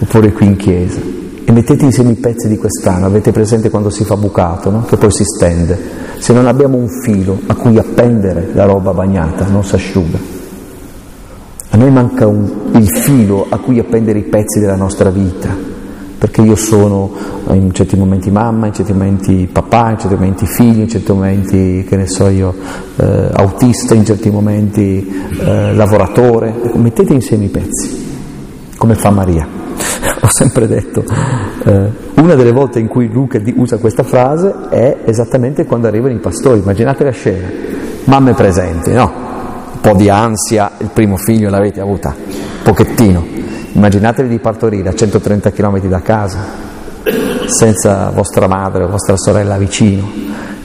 oppure 0.00 0.32
qui 0.32 0.44
in 0.44 0.56
chiesa 0.56 1.00
e 1.46 1.50
mettete 1.50 1.86
insieme 1.86 2.10
i 2.10 2.16
pezzi 2.16 2.46
di 2.46 2.58
quest'anno, 2.58 3.06
avete 3.06 3.32
presente 3.32 3.70
quando 3.70 3.88
si 3.88 4.04
fa 4.04 4.18
bucato, 4.18 4.68
no? 4.68 4.82
che 4.82 4.98
poi 4.98 5.10
si 5.10 5.24
stende. 5.24 5.78
Se 6.18 6.34
non 6.34 6.46
abbiamo 6.46 6.76
un 6.76 6.90
filo 6.90 7.40
a 7.46 7.54
cui 7.54 7.78
appendere 7.78 8.50
la 8.52 8.66
roba 8.66 8.92
bagnata, 8.92 9.46
non 9.46 9.64
si 9.64 9.76
asciuga. 9.76 10.18
A 11.70 11.76
noi 11.78 11.90
manca 11.90 12.26
un, 12.26 12.52
il 12.72 12.86
filo 12.86 13.46
a 13.48 13.56
cui 13.56 13.78
appendere 13.78 14.18
i 14.18 14.24
pezzi 14.24 14.60
della 14.60 14.76
nostra 14.76 15.08
vita, 15.08 15.67
perché 16.18 16.42
io 16.42 16.56
sono 16.56 17.10
in 17.50 17.72
certi 17.72 17.96
momenti 17.96 18.30
mamma, 18.30 18.66
in 18.66 18.74
certi 18.74 18.92
momenti 18.92 19.48
papà, 19.50 19.90
in 19.90 19.98
certi 19.98 20.14
momenti 20.14 20.46
figlio, 20.46 20.82
in 20.82 20.88
certi 20.88 21.12
momenti, 21.12 21.84
che 21.88 21.96
ne 21.96 22.08
so 22.08 22.28
io, 22.28 22.54
eh, 22.96 23.28
autista, 23.32 23.94
in 23.94 24.04
certi 24.04 24.28
momenti 24.28 25.08
eh, 25.38 25.72
lavoratore. 25.74 26.52
Mettete 26.74 27.12
insieme 27.12 27.44
i 27.44 27.48
pezzi 27.48 28.06
come 28.76 28.94
fa 28.94 29.10
Maria. 29.10 29.46
Ho 30.20 30.28
sempre 30.28 30.66
detto, 30.66 31.04
eh, 31.64 31.90
una 32.14 32.34
delle 32.34 32.52
volte 32.52 32.80
in 32.80 32.88
cui 32.88 33.08
Luca 33.08 33.40
usa 33.54 33.78
questa 33.78 34.02
frase 34.02 34.68
è 34.70 34.98
esattamente 35.04 35.66
quando 35.66 35.86
arrivano 35.86 36.14
i 36.14 36.18
pastori, 36.18 36.58
immaginate 36.58 37.04
la 37.04 37.10
scena, 37.10 37.48
mamme 38.04 38.34
presenti, 38.34 38.92
no? 38.92 39.26
Un 39.74 39.80
po' 39.80 39.94
di 39.94 40.08
ansia, 40.08 40.72
il 40.78 40.90
primo 40.92 41.16
figlio 41.16 41.48
l'avete 41.48 41.80
avuta, 41.80 42.14
pochettino, 42.68 43.24
immaginatevi 43.72 44.28
di 44.28 44.38
partorire 44.40 44.90
a 44.90 44.94
130 44.94 45.52
km 45.52 45.80
da 45.86 46.02
casa, 46.02 46.38
senza 47.46 48.10
vostra 48.10 48.46
madre 48.46 48.84
o 48.84 48.88
vostra 48.88 49.16
sorella 49.16 49.56
vicino, 49.56 50.06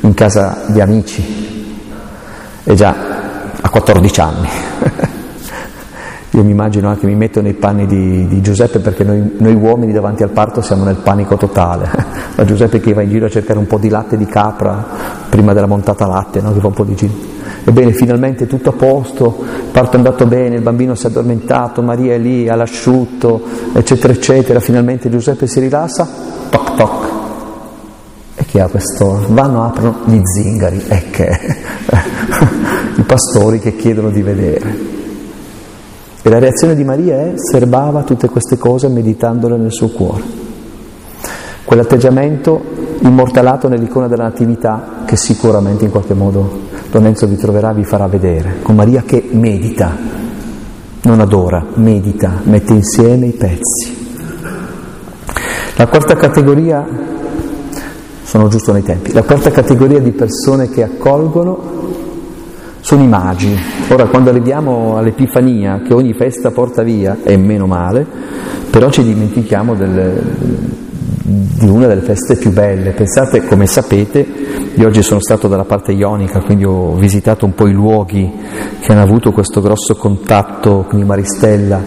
in 0.01 0.13
casa 0.13 0.63
di 0.67 0.81
amici, 0.81 1.71
e 2.65 2.75
già 2.75 2.93
a 3.61 3.69
14 3.69 4.19
anni. 4.19 4.49
Io 6.31 6.43
mi 6.43 6.51
immagino 6.51 6.89
anche, 6.89 7.05
mi 7.05 7.15
metto 7.15 7.39
nei 7.39 7.53
panni 7.53 7.85
di, 7.85 8.27
di 8.27 8.41
Giuseppe 8.41 8.79
perché 8.79 9.05
noi, 9.05 9.35
noi, 9.37 9.53
uomini 9.53 9.93
davanti 9.93 10.23
al 10.23 10.31
parto 10.31 10.61
siamo 10.61 10.83
nel 10.83 10.95
panico 10.95 11.37
totale. 11.37 11.89
Ma 12.35 12.43
Giuseppe 12.43 12.81
che 12.81 12.91
va 12.91 13.01
in 13.01 13.09
giro 13.11 13.27
a 13.27 13.29
cercare 13.29 13.59
un 13.59 13.67
po' 13.67 13.77
di 13.77 13.87
latte 13.87 14.17
di 14.17 14.25
capra 14.25 14.83
prima 15.29 15.53
della 15.53 15.67
montata 15.67 16.05
latte, 16.05 16.41
no? 16.41 16.51
che 16.51 16.59
fa 16.59 16.67
un 16.67 16.73
po' 16.73 16.83
di 16.83 16.95
giro. 16.95 17.32
Ebbene, 17.65 17.93
finalmente 17.93 18.45
tutto 18.45 18.69
a 18.69 18.73
posto, 18.73 19.37
il 19.39 19.71
parto 19.71 19.93
è 19.93 19.95
andato 19.95 20.25
bene, 20.25 20.55
il 20.55 20.61
bambino 20.61 20.95
si 20.95 21.05
è 21.05 21.09
addormentato, 21.09 21.81
Maria 21.81 22.13
è 22.13 22.17
lì 22.17 22.49
all'asciutto, 22.49 23.41
eccetera, 23.73 24.11
eccetera. 24.11 24.59
Finalmente 24.59 25.09
Giuseppe 25.09 25.47
si 25.47 25.61
rilassa, 25.61 26.07
toc 26.49 26.75
toc. 26.75 27.11
E 28.35 28.45
chi 28.45 28.59
ha 28.59 28.67
questo? 28.67 29.25
Vanno, 29.29 29.63
aprono 29.63 29.99
gli 30.05 30.19
zingari, 30.23 30.83
e 30.89 31.03
che? 31.09 31.39
I 32.97 33.03
pastori 33.03 33.59
che 33.59 33.77
chiedono 33.77 34.09
di 34.09 34.21
vedere. 34.21 34.91
E 36.21 36.29
la 36.29 36.39
reazione 36.39 36.75
di 36.75 36.83
Maria 36.83 37.15
è 37.21 37.33
serbava 37.35 38.03
tutte 38.03 38.27
queste 38.29 38.57
cose 38.57 38.89
meditandole 38.89 39.55
nel 39.55 39.71
suo 39.71 39.89
cuore. 39.89 40.21
Quell'atteggiamento 41.63 42.61
immortalato 43.01 43.67
nell'icona 43.69 44.07
della 44.07 44.23
Natività 44.23 45.03
che 45.05 45.15
sicuramente 45.15 45.85
in 45.85 45.91
qualche 45.91 46.13
modo 46.13 46.71
Lorenzo 46.99 47.25
vi 47.25 47.37
troverà, 47.37 47.73
vi 47.73 47.83
farà 47.83 48.05
vedere, 48.07 48.57
con 48.61 48.75
Maria 48.75 49.01
che 49.01 49.27
medita, 49.31 49.97
non 51.01 51.19
adora, 51.19 51.65
medita, 51.73 52.41
mette 52.43 52.73
insieme 52.73 53.25
i 53.25 53.31
pezzi. 53.31 54.11
La 55.75 55.87
quarta 55.87 56.15
categoria, 56.15 56.87
sono 58.21 58.47
giusto 58.47 58.71
nei 58.73 58.83
tempi, 58.83 59.11
la 59.11 59.23
quarta 59.23 59.49
categoria 59.49 59.99
di 59.99 60.11
persone 60.11 60.69
che 60.69 60.83
accolgono 60.83 61.71
sono 62.79 63.01
i 63.01 63.07
magi. 63.07 63.57
Ora 63.89 64.05
quando 64.05 64.29
arriviamo 64.29 64.95
all'Epifania, 64.95 65.81
che 65.81 65.95
ogni 65.95 66.13
festa 66.13 66.51
porta 66.51 66.83
via, 66.83 67.17
è 67.23 67.35
meno 67.37 67.65
male, 67.65 68.05
però 68.69 68.91
ci 68.91 69.03
dimentichiamo 69.03 69.73
del, 69.73 70.21
di 71.25 71.69
una 71.69 71.87
delle 71.87 72.01
feste 72.01 72.35
più 72.35 72.51
belle. 72.51 72.91
Pensate, 72.91 73.45
come 73.45 73.65
sapete, 73.65 74.25
io 74.75 74.87
oggi 74.87 75.01
sono 75.01 75.21
stato 75.21 75.47
dalla 75.47 75.63
parte 75.63 75.93
ionica, 75.93 76.41
quindi 76.41 76.65
ho 76.65 76.95
visitato 76.95 77.45
un 77.45 77.53
po' 77.53 77.67
i 77.67 77.71
luoghi 77.71 78.29
che 78.81 78.91
hanno 78.91 79.03
avuto 79.03 79.31
questo 79.31 79.61
grosso 79.61 79.95
contatto, 79.95 80.83
quindi 80.85 81.07
Maristella, 81.07 81.81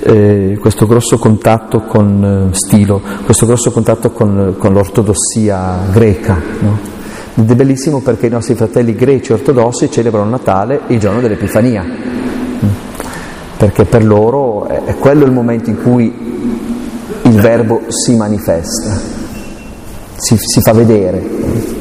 eh, 0.00 0.58
questo 0.60 0.86
grosso 0.86 1.18
contatto 1.18 1.82
con 1.82 2.48
eh, 2.50 2.54
Stilo, 2.54 3.00
questo 3.24 3.46
grosso 3.46 3.70
contatto 3.70 4.10
con, 4.10 4.56
con 4.58 4.72
l'ortodossia 4.72 5.86
greca. 5.92 6.40
No? 6.58 6.92
Ed 7.36 7.48
è 7.48 7.54
bellissimo 7.54 8.00
perché 8.00 8.26
i 8.26 8.30
nostri 8.30 8.54
fratelli 8.56 8.94
greci 8.94 9.32
ortodossi 9.32 9.88
celebrano 9.90 10.30
Natale 10.30 10.80
il 10.88 10.98
giorno 10.98 11.20
dell'Epifania, 11.20 11.84
perché 13.56 13.84
per 13.84 14.04
loro 14.04 14.66
è 14.66 14.96
quello 14.96 15.24
il 15.24 15.32
momento 15.32 15.70
in 15.70 15.80
cui 15.80 16.33
il 17.24 17.40
verbo 17.40 17.82
si 17.88 18.14
manifesta, 18.16 18.98
si, 20.16 20.36
si 20.38 20.60
fa 20.60 20.72
vedere. 20.72 21.72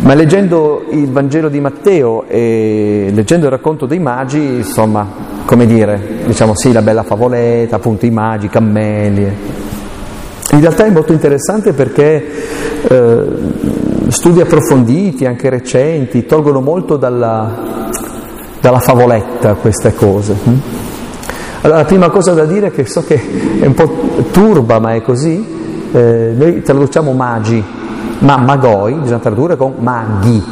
Ma 0.00 0.14
leggendo 0.14 0.84
il 0.90 1.10
Vangelo 1.10 1.48
di 1.48 1.60
Matteo 1.60 2.24
e 2.26 3.10
leggendo 3.12 3.46
il 3.46 3.52
racconto 3.52 3.86
dei 3.86 4.00
magi, 4.00 4.38
insomma, 4.38 5.06
come 5.44 5.66
dire, 5.66 6.00
diciamo 6.26 6.56
sì, 6.56 6.72
la 6.72 6.82
bella 6.82 7.02
favoletta, 7.02 7.76
appunto 7.76 8.06
i 8.06 8.10
magi, 8.10 8.46
i 8.46 8.48
cammelli. 8.48 9.22
In 10.52 10.60
realtà 10.60 10.86
è 10.86 10.90
molto 10.90 11.12
interessante 11.12 11.72
perché 11.72 12.24
eh, 12.88 13.24
studi 14.08 14.40
approfonditi, 14.40 15.24
anche 15.24 15.48
recenti, 15.50 16.26
tolgono 16.26 16.60
molto 16.60 16.96
dalla, 16.96 17.88
dalla 18.60 18.80
favoletta 18.80 19.54
queste 19.54 19.94
cose. 19.94 20.81
Allora, 21.62 21.78
la 21.78 21.84
prima 21.84 22.10
cosa 22.10 22.32
da 22.32 22.44
dire, 22.44 22.72
che 22.72 22.84
so 22.86 23.04
che 23.04 23.20
è 23.60 23.66
un 23.66 23.74
po' 23.74 23.88
turba, 24.32 24.80
ma 24.80 24.94
è 24.94 25.02
così, 25.02 25.90
eh, 25.92 26.32
noi 26.36 26.60
traduciamo 26.60 27.12
magi, 27.12 27.62
ma 28.18 28.36
magoi 28.36 28.94
bisogna 28.94 29.20
tradurre 29.20 29.56
con 29.56 29.74
maghi, 29.78 30.42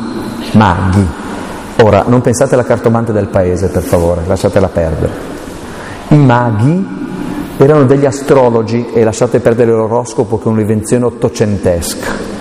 maghi. 0.52 1.04
Ora, 1.82 2.04
non 2.06 2.20
pensate 2.20 2.54
alla 2.54 2.64
cartomante 2.64 3.12
del 3.12 3.26
paese, 3.26 3.68
per 3.70 3.82
favore, 3.82 4.22
lasciatela 4.24 4.68
perdere. 4.68 5.12
I 6.08 6.16
maghi 6.16 6.86
erano 7.56 7.84
degli 7.84 8.06
astrologi 8.06 8.90
e 8.92 9.02
lasciate 9.02 9.40
perdere 9.40 9.72
l'oroscopo 9.72 10.38
che 10.38 10.44
è 10.44 10.48
un'invenzione 10.48 11.06
ottocentesca. 11.06 12.39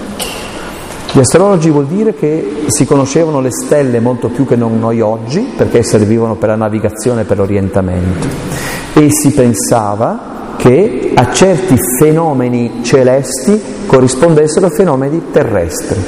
Gli 1.12 1.20
astrologi 1.20 1.72
vuol 1.72 1.88
dire 1.88 2.14
che 2.14 2.66
si 2.68 2.86
conoscevano 2.86 3.42
le 3.42 3.50
stelle 3.52 4.00
molto 4.00 4.30
più 4.30 4.46
che 4.46 4.56
non 4.56 4.80
noi 4.80 5.02
oggi, 5.02 5.54
perché 5.58 5.82
servivano 5.82 6.36
per 6.36 6.50
la 6.50 6.56
navigazione 6.56 7.22
e 7.22 7.24
per 7.24 7.38
l'orientamento. 7.38 8.28
E 8.94 9.08
si 9.10 9.32
pensava 9.32 10.54
che 10.58 11.12
a 11.16 11.32
certi 11.32 11.76
fenomeni 11.98 12.82
celesti 12.84 13.60
corrispondessero 13.88 14.70
fenomeni 14.70 15.32
terrestri. 15.32 16.00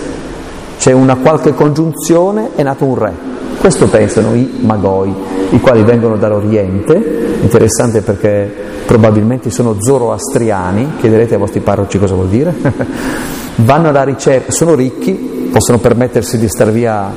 C'è 0.77 0.91
una 0.91 1.15
qualche 1.15 1.55
congiunzione, 1.55 2.51
è 2.55 2.61
nato 2.61 2.85
un 2.85 2.95
re. 2.95 3.13
Questo 3.59 3.87
pensano 3.87 4.35
i 4.35 4.59
magoi, 4.61 5.13
i 5.49 5.59
quali 5.59 5.81
vengono 5.81 6.15
dall'Oriente, 6.17 7.39
interessante 7.41 8.01
perché 8.01 8.70
probabilmente 8.91 9.49
sono 9.51 9.77
zoroastriani, 9.80 10.95
chiederete 10.99 11.36
ai 11.36 11.39
vostri 11.39 11.62
parroci 11.62 11.97
cosa 11.97 12.13
vuol 12.13 12.27
dire, 12.27 12.54
vanno 13.63 13.88
alla 13.88 14.04
ricerca, 14.04 14.51
sono 14.51 14.75
ricchi, 14.75 15.13
possono 15.49 15.77
permettersi 15.77 16.38
di 16.38 16.49
star 16.49 16.73
via 16.73 17.10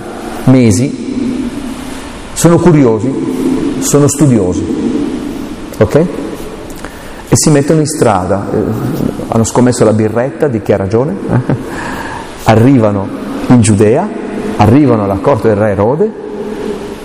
mesi, 0.45 1.49
sono 2.33 2.59
curiosi, 2.59 3.81
sono 3.81 4.07
studiosi, 4.07 4.65
ok? 5.79 5.95
E 5.97 6.07
si 7.33 7.51
mettono 7.51 7.81
in 7.81 7.87
strada, 7.87 8.47
eh, 8.53 8.63
hanno 9.27 9.45
scommesso 9.45 9.83
la 9.83 9.93
birretta, 9.93 10.47
di 10.47 10.63
chi 10.63 10.73
ha 10.73 10.77
ragione, 10.77 11.17
arrivano 12.45 13.09
in 13.49 13.61
Giudea, 13.61 14.09
arrivano 14.59 15.03
alla 15.03 15.19
corte 15.21 15.49
del 15.49 15.57
re 15.57 15.71
Erode, 15.73 16.09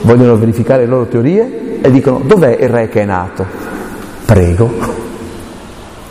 vogliono 0.02 0.38
verificare 0.38 0.84
le 0.84 0.90
loro 0.90 1.08
teorie 1.08 1.80
e 1.82 1.90
dicono 1.90 2.22
dov'è 2.24 2.56
il 2.62 2.70
re 2.70 2.88
che 2.88 3.02
è 3.02 3.06
nato? 3.06 3.69
Prego. 4.30 4.70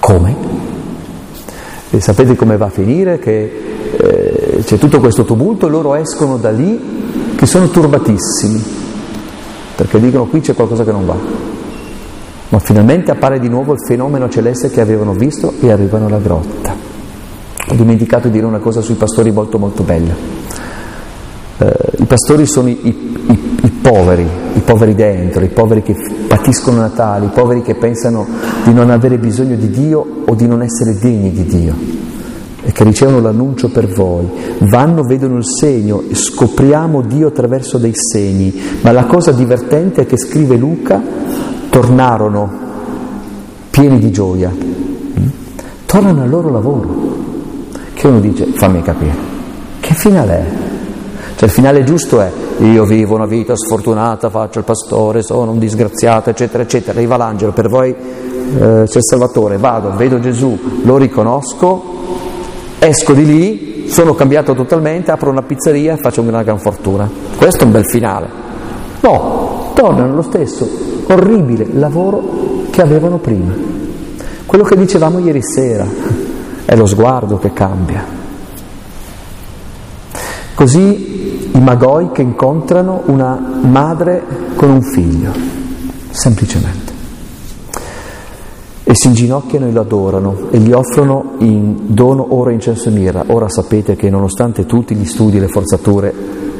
Come? 0.00 0.36
E 1.90 2.00
sapete 2.00 2.34
come 2.34 2.56
va 2.56 2.66
a 2.66 2.68
finire? 2.68 3.20
Che 3.20 3.60
eh, 3.96 4.62
c'è 4.64 4.76
tutto 4.76 4.98
questo 4.98 5.24
tumulto 5.24 5.68
e 5.68 5.70
loro 5.70 5.94
escono 5.94 6.36
da 6.36 6.50
lì 6.50 7.36
che 7.36 7.46
sono 7.46 7.68
turbatissimi, 7.68 8.60
perché 9.76 10.00
dicono 10.00 10.26
qui 10.26 10.40
c'è 10.40 10.52
qualcosa 10.52 10.82
che 10.82 10.90
non 10.90 11.06
va. 11.06 11.14
Ma 12.48 12.58
finalmente 12.58 13.12
appare 13.12 13.38
di 13.38 13.48
nuovo 13.48 13.74
il 13.74 13.84
fenomeno 13.86 14.28
celeste 14.28 14.68
che 14.68 14.80
avevano 14.80 15.12
visto 15.12 15.52
e 15.60 15.70
arrivano 15.70 16.06
alla 16.06 16.18
grotta. 16.18 16.74
Ho 17.68 17.74
dimenticato 17.74 18.26
di 18.26 18.32
dire 18.32 18.46
una 18.46 18.58
cosa 18.58 18.80
sui 18.80 18.96
pastori 18.96 19.30
molto 19.30 19.60
molto 19.60 19.84
bella. 19.84 20.14
Eh, 21.58 21.76
I 21.98 22.04
pastori 22.04 22.46
sono 22.46 22.68
i, 22.68 22.78
i, 22.82 22.88
i 23.26 23.47
poveri, 23.70 24.26
i 24.54 24.60
poveri 24.60 24.94
dentro, 24.94 25.44
i 25.44 25.48
poveri 25.48 25.82
che 25.82 25.96
patiscono 26.26 26.80
Natale, 26.80 27.26
i 27.26 27.30
poveri 27.32 27.62
che 27.62 27.74
pensano 27.74 28.26
di 28.64 28.72
non 28.72 28.90
avere 28.90 29.18
bisogno 29.18 29.56
di 29.56 29.70
Dio 29.70 30.22
o 30.26 30.34
di 30.34 30.46
non 30.46 30.62
essere 30.62 30.98
degni 30.98 31.32
di 31.32 31.44
Dio 31.44 32.06
e 32.68 32.72
che 32.72 32.84
ricevono 32.84 33.20
l'annuncio 33.20 33.70
per 33.70 33.88
voi. 33.88 34.28
Vanno, 34.58 35.02
vedono 35.02 35.38
il 35.38 35.46
segno, 35.46 36.02
scopriamo 36.12 37.02
Dio 37.02 37.28
attraverso 37.28 37.78
dei 37.78 37.94
segni, 37.94 38.52
ma 38.82 38.92
la 38.92 39.04
cosa 39.04 39.32
divertente 39.32 40.02
è 40.02 40.06
che 40.06 40.18
scrive 40.18 40.56
Luca, 40.56 41.00
tornarono 41.70 42.50
pieni 43.70 43.98
di 43.98 44.10
gioia, 44.10 44.52
tornano 45.86 46.22
al 46.22 46.28
loro 46.28 46.50
lavoro, 46.50 47.16
che 47.94 48.06
uno 48.06 48.20
dice 48.20 48.46
fammi 48.54 48.82
capire, 48.82 49.14
che 49.80 49.94
finale 49.94 50.32
è? 50.32 50.67
Cioè 51.38 51.46
il 51.46 51.54
finale 51.54 51.84
giusto 51.84 52.20
è 52.20 52.32
io 52.64 52.84
vivo 52.84 53.14
una 53.14 53.24
vita 53.24 53.54
sfortunata, 53.54 54.28
faccio 54.28 54.58
il 54.58 54.64
pastore, 54.64 55.22
sono 55.22 55.52
un 55.52 55.60
disgraziato, 55.60 56.30
eccetera, 56.30 56.64
eccetera. 56.64 56.98
Arriva 56.98 57.16
l'angelo, 57.16 57.52
per 57.52 57.68
voi 57.68 57.90
eh, 57.90 58.82
c'è 58.84 58.96
il 58.96 59.04
Salvatore, 59.04 59.56
vado, 59.56 59.94
vedo 59.94 60.18
Gesù, 60.18 60.58
lo 60.82 60.96
riconosco, 60.96 61.94
esco 62.80 63.12
di 63.12 63.24
lì, 63.24 63.88
sono 63.88 64.16
cambiato 64.16 64.52
totalmente, 64.52 65.12
apro 65.12 65.30
una 65.30 65.42
pizzeria 65.42 65.94
e 65.94 65.98
faccio 65.98 66.22
una 66.22 66.42
gran 66.42 66.58
fortuna. 66.58 67.08
Questo 67.36 67.62
è 67.62 67.66
un 67.66 67.70
bel 67.70 67.86
finale. 67.86 68.28
No, 69.02 69.70
tornano 69.74 70.16
lo 70.16 70.22
stesso 70.22 70.68
orribile 71.06 71.68
lavoro 71.72 72.66
che 72.70 72.82
avevano 72.82 73.18
prima. 73.18 73.54
Quello 74.44 74.64
che 74.64 74.76
dicevamo 74.76 75.20
ieri 75.20 75.40
sera, 75.40 75.86
è 76.64 76.74
lo 76.74 76.86
sguardo 76.86 77.38
che 77.38 77.52
cambia. 77.52 78.04
Così 80.56 81.17
i 81.58 81.60
Magoi 81.60 82.12
che 82.12 82.22
incontrano 82.22 83.02
una 83.06 83.36
madre 83.62 84.22
con 84.54 84.70
un 84.70 84.80
figlio, 84.80 85.32
semplicemente 86.08 86.96
e 88.84 88.92
si 88.94 89.08
inginocchiano 89.08 89.66
e 89.66 89.72
lo 89.72 89.80
adorano 89.80 90.48
e 90.50 90.58
gli 90.58 90.72
offrono 90.72 91.32
in 91.40 91.76
dono 91.88 92.26
oro, 92.30 92.50
incenso 92.50 92.88
e 92.88 92.92
mirra. 92.92 93.24
Ora 93.26 93.48
sapete 93.48 93.96
che 93.96 94.08
nonostante 94.08 94.66
tutti 94.66 94.94
gli 94.94 95.04
studi 95.04 95.36
e 95.36 95.40
le 95.40 95.48
forzature, 95.48 96.14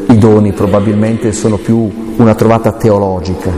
i 0.09 0.19
doni 0.19 0.53
probabilmente 0.53 1.33
sono 1.33 1.57
più 1.57 1.89
una 2.17 2.35
trovata 2.35 2.73
teologica. 2.73 3.51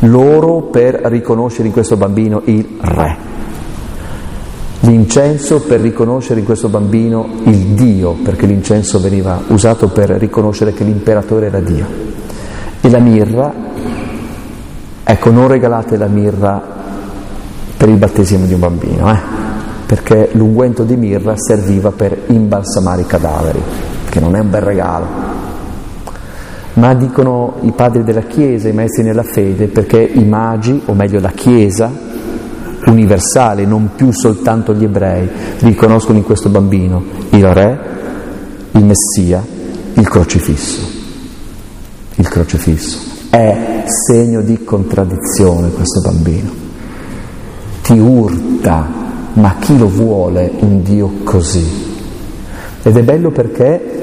Loro 0.00 0.62
per 0.62 0.94
riconoscere 1.04 1.66
in 1.66 1.72
questo 1.74 1.96
bambino 1.96 2.40
il 2.44 2.66
re, 2.80 3.16
l'incenso 4.82 5.60
per 5.60 5.80
riconoscere 5.80 6.40
in 6.40 6.46
questo 6.46 6.68
bambino 6.68 7.28
il 7.44 7.74
Dio, 7.74 8.12
perché 8.12 8.46
l'incenso 8.46 9.00
veniva 9.00 9.40
usato 9.48 9.88
per 9.88 10.10
riconoscere 10.10 10.72
che 10.72 10.84
l'imperatore 10.84 11.46
era 11.46 11.60
Dio. 11.60 11.86
E 12.80 12.90
la 12.90 12.98
mirra, 12.98 13.52
ecco, 15.04 15.30
non 15.30 15.46
regalate 15.46 15.96
la 15.96 16.06
mirra 16.06 16.60
per 17.76 17.88
il 17.88 17.96
battesimo 17.96 18.46
di 18.46 18.54
un 18.54 18.60
bambino, 18.60 19.12
eh? 19.12 19.18
perché 19.86 20.30
l'unguento 20.32 20.82
di 20.82 20.96
mirra 20.96 21.34
serviva 21.36 21.92
per 21.92 22.16
imbalsamare 22.28 23.02
i 23.02 23.06
cadaveri, 23.06 23.62
che 24.08 24.18
non 24.18 24.34
è 24.34 24.40
un 24.40 24.50
bel 24.50 24.62
regalo. 24.62 25.06
Ma 26.74 26.94
dicono 26.94 27.56
i 27.60 27.70
padri 27.72 28.02
della 28.02 28.22
Chiesa, 28.22 28.68
i 28.68 28.72
maestri 28.72 29.04
nella 29.04 29.22
fede, 29.22 29.66
perché 29.66 30.00
i 30.00 30.24
magi, 30.24 30.80
o 30.86 30.94
meglio 30.94 31.20
la 31.20 31.30
Chiesa, 31.30 32.10
universale, 32.86 33.64
non 33.64 33.90
più 33.94 34.12
soltanto 34.12 34.74
gli 34.74 34.84
ebrei, 34.84 35.28
riconoscono 35.60 36.18
in 36.18 36.24
questo 36.24 36.48
bambino 36.48 37.02
il 37.30 37.46
Re, 37.52 37.78
il 38.72 38.84
Messia, 38.84 39.44
il 39.94 40.08
crocifisso. 40.08 41.00
Il 42.16 42.28
crocifisso 42.28 42.98
è 43.30 43.84
segno 43.86 44.42
di 44.42 44.62
contraddizione 44.62 45.70
questo 45.70 46.00
bambino 46.02 46.62
ti 47.82 47.98
urta, 47.98 48.88
ma 49.34 49.56
chi 49.58 49.76
lo 49.76 49.88
vuole 49.88 50.50
un 50.60 50.82
Dio 50.82 51.10
così? 51.24 51.90
Ed 52.82 52.96
è 52.96 53.02
bello 53.02 53.30
perché 53.30 54.01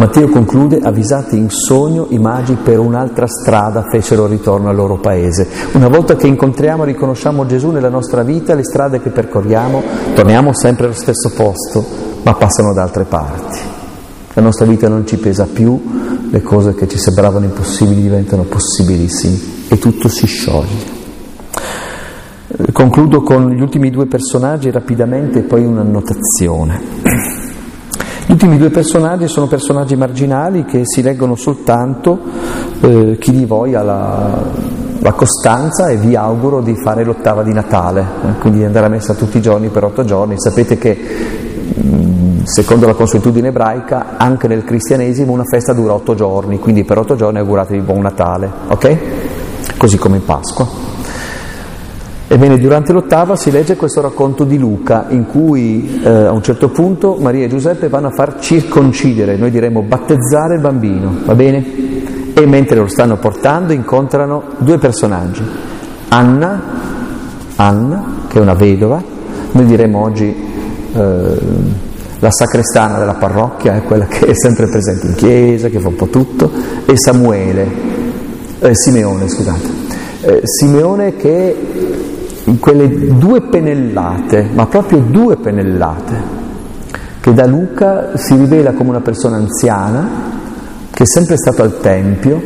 Matteo 0.00 0.30
conclude, 0.30 0.80
avvisati 0.82 1.36
in 1.36 1.50
sogno, 1.50 2.06
i 2.08 2.18
magi 2.18 2.54
per 2.54 2.78
un'altra 2.78 3.26
strada 3.26 3.84
fecero 3.86 4.26
ritorno 4.26 4.70
al 4.70 4.74
loro 4.74 4.96
paese. 4.96 5.46
Una 5.72 5.88
volta 5.88 6.16
che 6.16 6.26
incontriamo 6.26 6.84
e 6.84 6.86
riconosciamo 6.86 7.44
Gesù 7.44 7.68
nella 7.68 7.90
nostra 7.90 8.22
vita, 8.22 8.54
le 8.54 8.64
strade 8.64 9.02
che 9.02 9.10
percorriamo, 9.10 9.82
torniamo 10.14 10.54
sempre 10.54 10.86
allo 10.86 10.94
stesso 10.94 11.30
posto, 11.36 11.84
ma 12.22 12.32
passano 12.32 12.72
da 12.72 12.82
altre 12.82 13.04
parti. 13.04 13.58
La 14.32 14.40
nostra 14.40 14.64
vita 14.64 14.88
non 14.88 15.06
ci 15.06 15.18
pesa 15.18 15.44
più, 15.44 15.78
le 16.30 16.40
cose 16.40 16.74
che 16.74 16.88
ci 16.88 16.96
sembravano 16.96 17.44
impossibili 17.44 18.00
diventano 18.00 18.44
possibilissime 18.44 19.38
e 19.68 19.78
tutto 19.78 20.08
si 20.08 20.26
scioglie. 20.26 20.98
Concludo 22.72 23.20
con 23.20 23.50
gli 23.50 23.60
ultimi 23.60 23.90
due 23.90 24.06
personaggi 24.06 24.70
rapidamente 24.70 25.40
e 25.40 25.42
poi 25.42 25.64
un'annotazione. 25.64 26.99
Gli 28.30 28.34
ultimi 28.34 28.58
due 28.58 28.70
personaggi 28.70 29.26
sono 29.26 29.48
personaggi 29.48 29.96
marginali 29.96 30.64
che 30.64 30.82
si 30.84 31.02
leggono 31.02 31.34
soltanto 31.34 32.16
eh, 32.80 33.16
chi 33.18 33.32
di 33.32 33.44
voi 33.44 33.74
ha 33.74 33.82
la, 33.82 34.40
la, 35.00 35.12
costanza 35.14 35.88
e 35.88 35.96
vi 35.96 36.14
auguro 36.14 36.60
di 36.60 36.76
fare 36.76 37.02
l'ottava 37.02 37.42
di 37.42 37.52
Natale, 37.52 38.00
eh, 38.02 38.38
quindi 38.38 38.60
di 38.60 38.66
andare 38.66 38.86
a 38.86 38.88
messa 38.88 39.14
tutti 39.14 39.38
i 39.38 39.42
giorni 39.42 39.66
per 39.66 39.82
otto 39.82 40.04
giorni. 40.04 40.38
Sapete 40.38 40.78
che 40.78 40.96
secondo 42.44 42.86
la 42.86 42.94
consuetudine 42.94 43.48
ebraica 43.48 44.16
anche 44.16 44.46
nel 44.46 44.62
cristianesimo 44.62 45.32
una 45.32 45.42
festa 45.44 45.72
dura 45.72 45.94
otto 45.94 46.14
giorni, 46.14 46.60
quindi 46.60 46.84
per 46.84 46.98
otto 46.98 47.16
giorni 47.16 47.40
auguratevi 47.40 47.80
buon 47.80 48.02
Natale, 48.02 48.48
ok? 48.68 48.98
Così 49.76 49.98
come 49.98 50.18
in 50.18 50.24
Pasqua. 50.24 50.89
Ebbene, 52.32 52.60
durante 52.60 52.92
l'ottava 52.92 53.34
si 53.34 53.50
legge 53.50 53.74
questo 53.74 54.00
racconto 54.00 54.44
di 54.44 54.56
Luca 54.56 55.06
in 55.08 55.26
cui 55.26 56.00
eh, 56.00 56.08
a 56.08 56.30
un 56.30 56.44
certo 56.44 56.68
punto 56.68 57.16
Maria 57.18 57.46
e 57.46 57.48
Giuseppe 57.48 57.88
vanno 57.88 58.06
a 58.06 58.10
far 58.12 58.38
circoncidere, 58.38 59.34
noi 59.34 59.50
diremmo 59.50 59.82
battezzare 59.82 60.54
il 60.54 60.60
bambino, 60.60 61.12
va 61.24 61.34
bene? 61.34 62.32
E 62.32 62.46
mentre 62.46 62.76
lo 62.76 62.86
stanno 62.86 63.16
portando 63.16 63.72
incontrano 63.72 64.44
due 64.58 64.78
personaggi, 64.78 65.42
Anna, 66.10 66.62
Anna 67.56 68.04
che 68.28 68.38
è 68.38 68.40
una 68.40 68.54
vedova, 68.54 69.02
noi 69.50 69.66
diremmo 69.66 70.00
oggi 70.00 70.32
eh, 70.32 71.38
la 72.20 72.30
sacrestana 72.30 73.00
della 73.00 73.14
parrocchia, 73.14 73.74
è 73.74 73.82
quella 73.82 74.06
che 74.06 74.26
è 74.26 74.34
sempre 74.34 74.68
presente 74.68 75.08
in 75.08 75.14
chiesa, 75.14 75.68
che 75.68 75.80
fa 75.80 75.88
un 75.88 75.96
po' 75.96 76.06
tutto, 76.06 76.48
e 76.86 76.92
Samuele, 76.96 77.66
eh, 78.60 78.70
Simeone, 78.72 79.28
scusate. 79.28 79.78
Eh, 80.22 80.40
Simeone 80.44 81.16
che 81.16 81.56
in 82.50 82.58
quelle 82.58 83.16
due 83.16 83.42
pennellate, 83.42 84.50
ma 84.52 84.66
proprio 84.66 84.98
due 84.98 85.36
pennellate, 85.36 86.38
che 87.20 87.32
da 87.32 87.46
Luca 87.46 88.16
si 88.16 88.34
rivela 88.34 88.72
come 88.72 88.90
una 88.90 89.00
persona 89.00 89.36
anziana, 89.36 90.08
che 90.90 91.04
è 91.04 91.06
sempre 91.06 91.36
stato 91.36 91.62
al 91.62 91.78
Tempio 91.80 92.42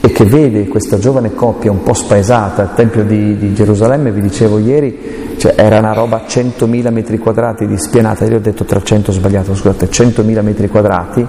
e 0.00 0.10
che 0.10 0.24
vede 0.24 0.66
questa 0.66 0.98
giovane 0.98 1.32
coppia 1.32 1.70
un 1.70 1.84
po' 1.84 1.94
spaesata 1.94 2.62
al 2.62 2.74
Tempio 2.74 3.04
di, 3.04 3.38
di 3.38 3.54
Gerusalemme, 3.54 4.10
vi 4.10 4.20
dicevo 4.20 4.58
ieri, 4.58 5.36
cioè 5.36 5.54
era 5.56 5.78
una 5.78 5.92
roba 5.92 6.24
100.000 6.26 6.92
metri 6.92 7.18
quadrati 7.18 7.68
di 7.68 7.78
spianata, 7.78 8.24
io 8.24 8.36
ho 8.36 8.40
detto 8.40 8.64
300 8.64 9.12
sbagliato, 9.12 9.54
scusate, 9.54 9.88
100.000 9.90 10.42
metri 10.42 10.66
quadrati, 10.66 11.24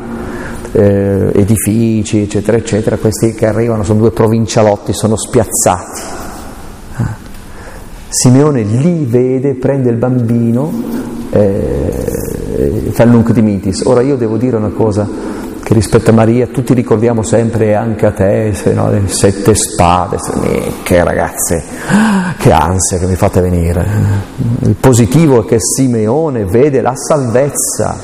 eh, 0.71 1.31
edifici, 1.35 2.23
eccetera, 2.23 2.57
eccetera, 2.57 2.97
questi 2.97 3.35
che 3.35 3.45
arrivano 3.45 3.83
sono 3.83 3.99
due 3.99 4.11
provincialotti, 4.11 4.91
sono 4.91 5.15
spiazzati 5.15 6.23
Simeone 8.17 8.61
li 8.61 9.03
vede, 9.03 9.55
prende 9.55 9.89
il 9.89 9.97
bambino, 9.97 10.71
eh, 11.31 12.89
fa 12.91 13.03
il 13.03 13.09
nunc. 13.09 13.81
Ora 13.83 14.01
io 14.01 14.15
devo 14.15 14.37
dire 14.37 14.55
una 14.55 14.69
cosa 14.69 15.05
che 15.61 15.73
rispetto 15.73 16.11
a 16.11 16.13
Maria 16.13 16.47
tutti 16.47 16.73
ricordiamo 16.73 17.23
sempre 17.23 17.75
anche 17.75 18.05
a 18.05 18.11
te, 18.13 18.53
se 18.53 18.71
no, 18.71 18.89
le 18.89 19.01
sette 19.07 19.53
spade, 19.53 20.17
se, 20.17 20.31
che 20.83 21.03
ragazze, 21.03 21.61
che 22.39 22.53
ansia 22.53 22.99
che 22.99 23.05
mi 23.05 23.15
fate 23.15 23.41
venire. 23.41 23.85
Il 24.61 24.75
positivo 24.75 25.43
è 25.43 25.45
che 25.45 25.57
Simeone 25.59 26.45
vede 26.45 26.79
la 26.79 26.95
salvezza. 26.95 27.99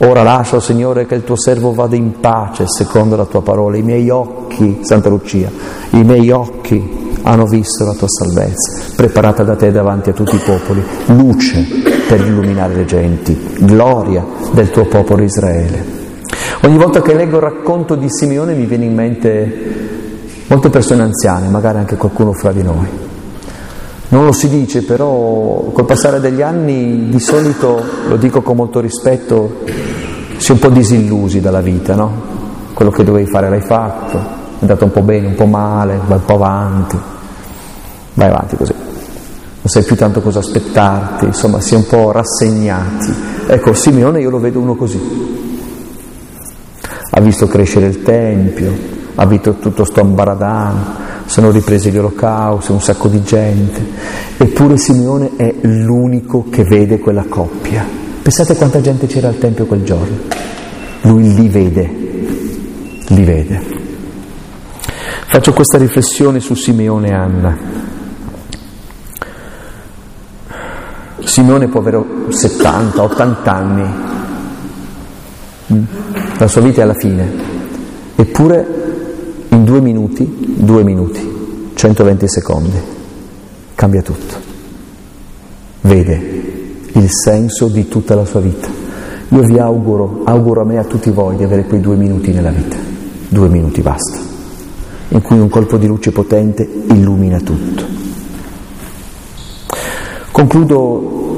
Ora 0.00 0.22
lascia, 0.22 0.60
Signore, 0.60 1.06
che 1.06 1.14
il 1.14 1.24
tuo 1.24 1.36
servo 1.36 1.72
vada 1.72 1.96
in 1.96 2.20
pace 2.20 2.64
secondo 2.66 3.16
la 3.16 3.24
tua 3.24 3.40
parola. 3.40 3.78
I 3.78 3.82
miei 3.82 4.10
occhi, 4.10 4.80
Santa 4.82 5.08
Lucia, 5.08 5.50
i 5.92 6.04
miei 6.04 6.30
occhi 6.30 7.04
hanno 7.28 7.46
visto 7.46 7.84
la 7.84 7.94
tua 7.94 8.06
salvezza, 8.08 8.94
preparata 8.94 9.42
da 9.42 9.56
te 9.56 9.72
davanti 9.72 10.10
a 10.10 10.12
tutti 10.12 10.36
i 10.36 10.40
popoli, 10.44 10.82
luce 11.06 11.66
per 12.08 12.20
illuminare 12.20 12.74
le 12.74 12.84
genti, 12.84 13.36
gloria 13.58 14.24
del 14.52 14.70
tuo 14.70 14.84
popolo 14.84 15.24
Israele. 15.24 15.94
Ogni 16.62 16.78
volta 16.78 17.02
che 17.02 17.14
leggo 17.14 17.36
il 17.36 17.42
racconto 17.42 17.96
di 17.96 18.06
Simeone 18.08 18.54
mi 18.54 18.64
viene 18.64 18.84
in 18.84 18.94
mente 18.94 19.74
molte 20.46 20.70
persone 20.70 21.02
anziane, 21.02 21.48
magari 21.48 21.78
anche 21.78 21.96
qualcuno 21.96 22.32
fra 22.32 22.52
di 22.52 22.62
noi. 22.62 22.86
Non 24.08 24.24
lo 24.24 24.32
si 24.32 24.48
dice, 24.48 24.84
però 24.84 25.70
col 25.72 25.84
passare 25.84 26.20
degli 26.20 26.42
anni 26.42 27.08
di 27.08 27.18
solito, 27.18 27.82
lo 28.08 28.16
dico 28.16 28.40
con 28.40 28.54
molto 28.54 28.78
rispetto, 28.78 29.62
si 30.36 30.50
è 30.50 30.54
un 30.54 30.60
po' 30.60 30.68
disillusi 30.68 31.40
dalla 31.40 31.60
vita, 31.60 31.96
no? 31.96 32.34
Quello 32.72 32.92
che 32.92 33.02
dovevi 33.02 33.28
fare 33.28 33.50
l'hai 33.50 33.62
fatto, 33.62 34.16
è 34.16 34.60
andato 34.60 34.84
un 34.84 34.92
po' 34.92 35.02
bene, 35.02 35.26
un 35.26 35.34
po' 35.34 35.46
male, 35.46 35.98
vai 36.06 36.18
un 36.18 36.24
po' 36.24 36.34
avanti 36.34 37.14
vai 38.16 38.28
avanti 38.28 38.56
così. 38.56 38.72
Non 38.72 39.72
sai 39.72 39.82
più 39.82 39.96
tanto 39.96 40.20
cosa 40.20 40.40
aspettarti, 40.40 41.26
insomma, 41.26 41.60
si 41.60 41.74
è 41.74 41.76
un 41.76 41.86
po' 41.86 42.12
rassegnati. 42.12 43.12
Ecco, 43.46 43.74
Simeone 43.74 44.20
io 44.20 44.30
lo 44.30 44.38
vedo 44.38 44.60
uno 44.60 44.74
così. 44.74 45.00
Ha 47.10 47.20
visto 47.20 47.46
crescere 47.46 47.86
il 47.86 48.02
Tempio, 48.02 48.72
ha 49.14 49.26
visto 49.26 49.54
tutto 49.54 49.84
sto 49.84 50.00
ambaradano, 50.00 51.04
sono 51.26 51.50
ripresi 51.50 51.90
gli 51.90 51.98
olocausti, 51.98 52.72
un 52.72 52.80
sacco 52.80 53.08
di 53.08 53.22
gente. 53.22 53.84
Eppure 54.36 54.76
Simeone 54.76 55.30
è 55.36 55.54
l'unico 55.62 56.46
che 56.50 56.62
vede 56.64 56.98
quella 56.98 57.24
coppia. 57.28 57.84
Pensate 58.22 58.56
quanta 58.56 58.80
gente 58.80 59.06
c'era 59.06 59.28
al 59.28 59.38
Tempio 59.38 59.66
quel 59.66 59.82
giorno. 59.82 60.16
Lui 61.02 61.34
li 61.34 61.48
vede, 61.48 61.90
li 63.08 63.24
vede. 63.24 63.62
Faccio 65.26 65.52
questa 65.52 65.76
riflessione 65.76 66.40
su 66.40 66.54
Simeone 66.54 67.08
e 67.08 67.12
Anna. 67.12 67.58
Simone 71.26 71.66
può 71.66 71.80
avere 71.80 72.02
70, 72.28 73.02
80 73.02 73.52
anni, 73.52 73.84
la 76.38 76.46
sua 76.46 76.60
vita 76.60 76.80
è 76.80 76.84
alla 76.84 76.94
fine, 76.94 77.28
eppure 78.14 79.46
in 79.48 79.64
due 79.64 79.80
minuti, 79.80 80.54
due 80.56 80.84
minuti, 80.84 81.72
120 81.74 82.28
secondi, 82.28 82.78
cambia 83.74 84.02
tutto. 84.02 84.34
Vede 85.80 86.44
il 86.92 87.08
senso 87.10 87.66
di 87.66 87.88
tutta 87.88 88.14
la 88.14 88.24
sua 88.24 88.40
vita. 88.40 88.68
Io 89.30 89.42
vi 89.42 89.58
auguro, 89.58 90.22
auguro 90.24 90.60
a 90.60 90.64
me 90.64 90.74
e 90.74 90.78
a 90.78 90.84
tutti 90.84 91.10
voi 91.10 91.34
di 91.34 91.42
avere 91.42 91.64
quei 91.64 91.80
due 91.80 91.96
minuti 91.96 92.32
nella 92.32 92.50
vita, 92.50 92.76
due 93.28 93.48
minuti 93.48 93.82
basta, 93.82 94.18
in 95.08 95.20
cui 95.22 95.40
un 95.40 95.48
colpo 95.48 95.76
di 95.76 95.88
luce 95.88 96.12
potente 96.12 96.62
illumina 96.62 97.40
tutto. 97.40 98.05
Concludo 100.36 101.34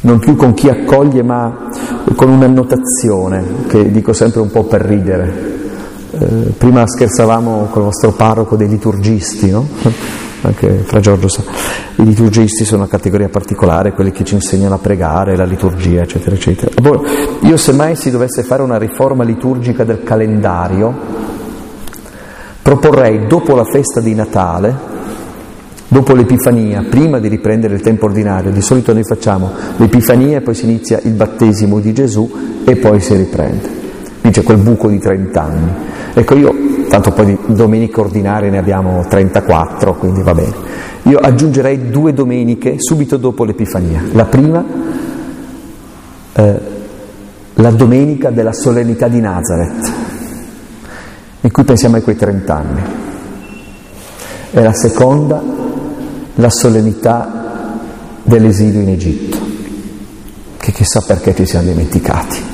non 0.00 0.18
più 0.18 0.34
con 0.34 0.52
chi 0.52 0.68
accoglie 0.68 1.22
ma 1.22 1.68
con 2.16 2.28
un'annotazione 2.28 3.66
che 3.68 3.88
dico 3.92 4.12
sempre 4.12 4.40
un 4.40 4.50
po' 4.50 4.64
per 4.64 4.80
ridere. 4.80 5.60
Eh, 6.10 6.26
prima 6.58 6.84
scherzavamo 6.84 7.68
con 7.70 7.82
il 7.82 7.88
vostro 7.90 8.10
parroco 8.10 8.56
dei 8.56 8.66
liturgisti, 8.66 9.48
no? 9.52 9.64
Anche 10.42 10.78
fra 10.78 10.98
Giorgio 10.98 11.28
sa. 11.28 11.44
I 11.94 12.04
liturgisti 12.04 12.64
sono 12.64 12.82
una 12.82 12.90
categoria 12.90 13.28
particolare, 13.28 13.92
quelli 13.92 14.10
che 14.10 14.24
ci 14.24 14.34
insegnano 14.34 14.74
a 14.74 14.78
pregare, 14.78 15.36
la 15.36 15.44
liturgia, 15.44 16.02
eccetera, 16.02 16.34
eccetera. 16.34 16.72
Io 17.42 17.56
se 17.56 17.72
mai 17.74 17.94
si 17.94 18.10
dovesse 18.10 18.42
fare 18.42 18.62
una 18.62 18.76
riforma 18.76 19.22
liturgica 19.22 19.84
del 19.84 20.02
calendario, 20.02 20.92
proporrei 22.60 23.28
dopo 23.28 23.54
la 23.54 23.64
festa 23.64 24.00
di 24.00 24.14
Natale, 24.16 24.91
Dopo 25.92 26.14
l'Epifania, 26.14 26.86
prima 26.88 27.18
di 27.18 27.28
riprendere 27.28 27.74
il 27.74 27.82
tempo 27.82 28.06
ordinario, 28.06 28.50
di 28.50 28.62
solito 28.62 28.94
noi 28.94 29.04
facciamo 29.04 29.50
l'Epifania 29.76 30.38
e 30.38 30.40
poi 30.40 30.54
si 30.54 30.64
inizia 30.64 30.98
il 31.02 31.12
battesimo 31.12 31.80
di 31.80 31.92
Gesù 31.92 32.32
e 32.64 32.76
poi 32.76 32.98
si 32.98 33.14
riprende. 33.14 33.68
Qui 34.22 34.30
c'è 34.30 34.42
quel 34.42 34.56
buco 34.56 34.88
di 34.88 34.98
30 34.98 35.42
anni. 35.42 35.70
Ecco 36.14 36.34
io, 36.34 36.54
tanto 36.88 37.12
poi 37.12 37.26
di 37.26 37.38
domeniche 37.48 38.00
ordinarie 38.00 38.48
ne 38.48 38.56
abbiamo 38.56 39.04
34, 39.06 39.92
quindi 39.96 40.22
va 40.22 40.32
bene. 40.32 40.54
Io 41.02 41.18
aggiungerei 41.18 41.90
due 41.90 42.14
domeniche 42.14 42.76
subito 42.78 43.18
dopo 43.18 43.44
l'Epifania. 43.44 44.02
La 44.12 44.24
prima, 44.24 44.64
eh, 46.32 46.60
la 47.52 47.70
domenica 47.70 48.30
della 48.30 48.54
solennità 48.54 49.08
di 49.08 49.20
Nazareth, 49.20 49.92
in 51.42 51.50
cui 51.50 51.64
pensiamo 51.64 51.98
a 51.98 52.00
quei 52.00 52.16
30 52.16 52.56
anni. 52.56 52.82
E 54.52 54.62
la 54.62 54.72
seconda, 54.72 55.61
la 56.34 56.50
solennità 56.50 57.78
dell'esilio 58.22 58.80
in 58.80 58.88
Egitto, 58.88 59.38
che 60.56 60.72
chissà 60.72 61.02
perché 61.06 61.34
ci 61.34 61.46
siamo 61.46 61.68
dimenticati. 61.68 62.50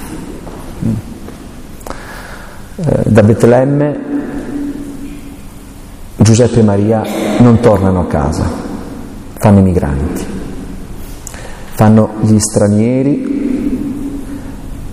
Eh, 2.77 3.03
da 3.07 3.23
Betlemme 3.23 4.07
Giuseppe 6.17 6.61
e 6.61 6.63
Maria 6.63 7.03
non 7.39 7.61
tornano 7.61 8.01
a 8.01 8.07
casa, 8.07 8.45
fanno 9.35 9.59
i 9.61 9.63
migranti, 9.63 10.25
fanno 11.75 12.11
gli 12.21 12.39
stranieri 12.39 13.37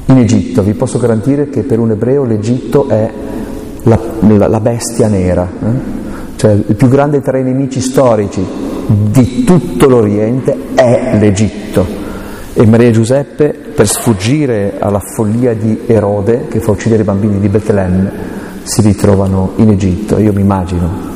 in 0.05 0.17
Egitto. 0.17 0.63
Vi 0.63 0.73
posso 0.73 0.99
garantire 0.99 1.49
che 1.49 1.63
per 1.63 1.79
un 1.79 1.91
ebreo 1.91 2.23
l'Egitto 2.25 2.87
è 2.89 3.11
la, 3.83 3.99
la, 4.19 4.47
la 4.47 4.59
bestia 4.59 5.07
nera, 5.07 5.47
eh? 5.47 5.73
cioè 6.35 6.51
il 6.51 6.75
più 6.75 6.87
grande 6.87 7.21
tra 7.21 7.37
i 7.37 7.43
nemici 7.43 7.81
storici 7.81 8.64
di 8.87 9.43
tutto 9.43 9.87
l'Oriente 9.87 10.55
è 10.75 11.17
l'Egitto. 11.19 12.03
E 12.53 12.65
Maria 12.65 12.91
Giuseppe, 12.91 13.47
per 13.75 13.87
sfuggire 13.87 14.75
alla 14.79 15.01
follia 15.15 15.53
di 15.53 15.81
Erode, 15.85 16.47
che 16.47 16.59
fa 16.61 16.71
uccidere 16.71 17.01
i 17.01 17.05
bambini 17.05 17.39
di 17.39 17.49
Betlemme, 17.49 18.11
si 18.63 18.81
ritrovano 18.81 19.51
in 19.57 19.69
Egitto. 19.69 20.17
Io 20.19 20.31
mi 20.31 20.41
immagino 20.41 21.13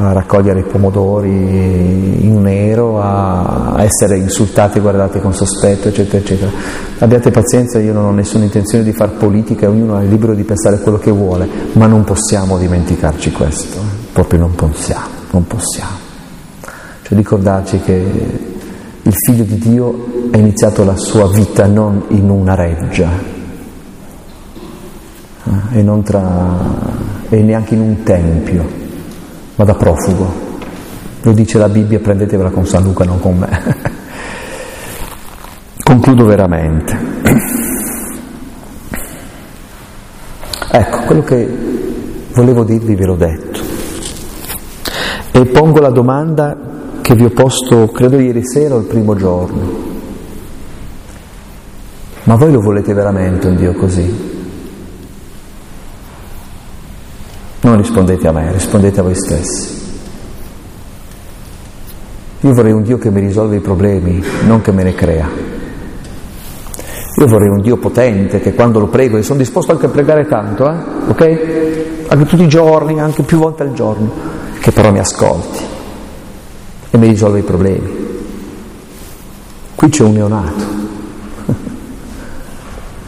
a 0.00 0.12
raccogliere 0.12 0.60
i 0.60 0.64
pomodori 0.64 1.30
in 1.30 2.40
nero, 2.40 3.00
a 3.00 3.76
essere 3.78 4.16
insultati 4.16 4.78
e 4.78 4.80
guardati 4.80 5.20
con 5.20 5.34
sospetto, 5.34 5.88
eccetera, 5.88 6.18
eccetera. 6.18 6.50
Abbiate 6.98 7.30
pazienza, 7.30 7.80
io 7.80 7.92
non 7.92 8.04
ho 8.04 8.12
nessuna 8.12 8.44
intenzione 8.44 8.84
di 8.84 8.92
far 8.92 9.10
politica, 9.12 9.68
ognuno 9.68 9.98
è 9.98 10.04
libero 10.04 10.34
di 10.34 10.44
pensare 10.44 10.78
quello 10.78 10.98
che 10.98 11.10
vuole, 11.10 11.48
ma 11.72 11.86
non 11.86 12.04
possiamo 12.04 12.58
dimenticarci 12.58 13.32
questo, 13.32 13.80
proprio 14.12 14.38
non 14.38 14.54
possiamo, 14.54 15.06
non 15.30 15.46
possiamo. 15.46 16.07
Cioè 17.08 17.16
ricordarci 17.16 17.80
che 17.80 17.92
il 19.00 19.14
figlio 19.26 19.44
di 19.44 19.56
Dio 19.56 20.28
ha 20.30 20.36
iniziato 20.36 20.84
la 20.84 20.94
sua 20.94 21.26
vita 21.26 21.66
non 21.66 22.04
in 22.08 22.28
una 22.28 22.54
reggia 22.54 23.08
eh, 25.72 25.78
e, 25.78 26.02
tra, 26.02 26.58
e 27.30 27.40
neanche 27.40 27.74
in 27.74 27.80
un 27.80 28.02
tempio, 28.02 28.68
ma 29.54 29.64
da 29.64 29.72
profugo. 29.72 30.46
Lo 31.22 31.32
dice 31.32 31.56
la 31.56 31.70
Bibbia, 31.70 31.98
prendetevela 31.98 32.50
con 32.50 32.66
San 32.66 32.82
Luca, 32.82 33.04
non 33.04 33.20
con 33.20 33.38
me. 33.38 33.48
Concludo 35.82 36.26
veramente. 36.26 36.94
Ecco, 40.72 40.98
quello 41.06 41.22
che 41.22 41.56
volevo 42.34 42.64
dirvi 42.64 42.94
ve 42.94 43.04
l'ho 43.06 43.16
detto. 43.16 43.60
E 45.30 45.46
pongo 45.46 45.80
la 45.80 45.88
domanda 45.88 46.76
che 47.08 47.14
vi 47.14 47.24
ho 47.24 47.30
posto, 47.30 47.88
credo 47.88 48.18
ieri 48.18 48.42
sera 48.46 48.74
o 48.74 48.80
il 48.80 48.84
primo 48.84 49.14
giorno. 49.14 49.66
Ma 52.24 52.36
voi 52.36 52.52
lo 52.52 52.60
volete 52.60 52.92
veramente 52.92 53.46
un 53.46 53.56
Dio 53.56 53.72
così? 53.72 54.36
Non 57.62 57.78
rispondete 57.78 58.28
a 58.28 58.32
me, 58.32 58.52
rispondete 58.52 59.00
a 59.00 59.04
voi 59.04 59.14
stessi. 59.14 59.86
Io 62.40 62.52
vorrei 62.52 62.72
un 62.72 62.82
Dio 62.82 62.98
che 62.98 63.10
mi 63.10 63.20
risolve 63.20 63.56
i 63.56 63.60
problemi, 63.60 64.22
non 64.44 64.60
che 64.60 64.72
me 64.72 64.82
ne 64.82 64.94
crea. 64.94 65.30
Io 67.16 67.26
vorrei 67.26 67.48
un 67.48 67.62
Dio 67.62 67.78
potente 67.78 68.38
che 68.38 68.52
quando 68.52 68.80
lo 68.80 68.88
prego, 68.88 69.16
e 69.16 69.22
sono 69.22 69.38
disposto 69.38 69.72
anche 69.72 69.86
a 69.86 69.88
pregare 69.88 70.26
tanto, 70.26 70.70
eh? 70.70 70.76
ok? 71.08 72.06
Anche 72.08 72.26
tutti 72.26 72.42
i 72.42 72.48
giorni, 72.48 73.00
anche 73.00 73.22
più 73.22 73.38
volte 73.38 73.62
al 73.62 73.72
giorno, 73.72 74.12
che 74.60 74.72
però 74.72 74.92
mi 74.92 74.98
ascolti 74.98 75.76
e 76.90 76.98
mi 76.98 77.08
risolve 77.08 77.40
i 77.40 77.42
problemi. 77.42 78.06
Qui 79.74 79.88
c'è 79.88 80.02
un 80.02 80.12
neonato. 80.12 80.64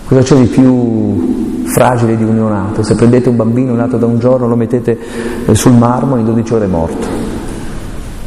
Cosa 0.07 0.23
c'è 0.23 0.37
di 0.37 0.47
più 0.47 1.65
fragile 1.65 2.17
di 2.17 2.25
un 2.25 2.35
neonato? 2.35 2.83
Se 2.83 2.95
prendete 2.95 3.29
un 3.29 3.37
bambino 3.37 3.75
nato 3.75 3.97
da 3.97 4.07
un 4.07 4.19
giorno, 4.19 4.47
lo 4.47 4.57
mettete 4.57 4.99
eh, 5.47 5.55
sul 5.55 5.73
marmo, 5.73 6.17
in 6.17 6.25
12 6.25 6.55
ore 6.55 6.65
è 6.67 6.69
morto. 6.69 7.07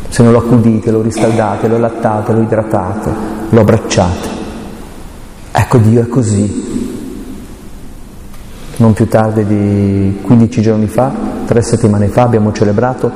Se 0.10 0.24
non 0.24 0.32
lo 0.32 0.40
accudite, 0.40 0.92
lo 0.92 1.02
riscaldate, 1.02 1.68
lo 1.68 1.78
lattate, 1.78 2.34
lo 2.34 2.42
idratate, 2.42 3.12
lo 3.50 3.62
abbracciate. 3.62 4.42
Ecco 5.52 5.78
Dio 5.78 6.02
è 6.02 6.08
così. 6.08 6.92
Non 8.76 8.94
più 8.94 9.08
tardi 9.08 9.46
di 9.46 10.20
15 10.22 10.62
giorni 10.62 10.88
fa, 10.88 11.12
tre 11.46 11.62
settimane 11.62 12.08
fa, 12.08 12.24
abbiamo 12.24 12.52
celebrato 12.52 13.12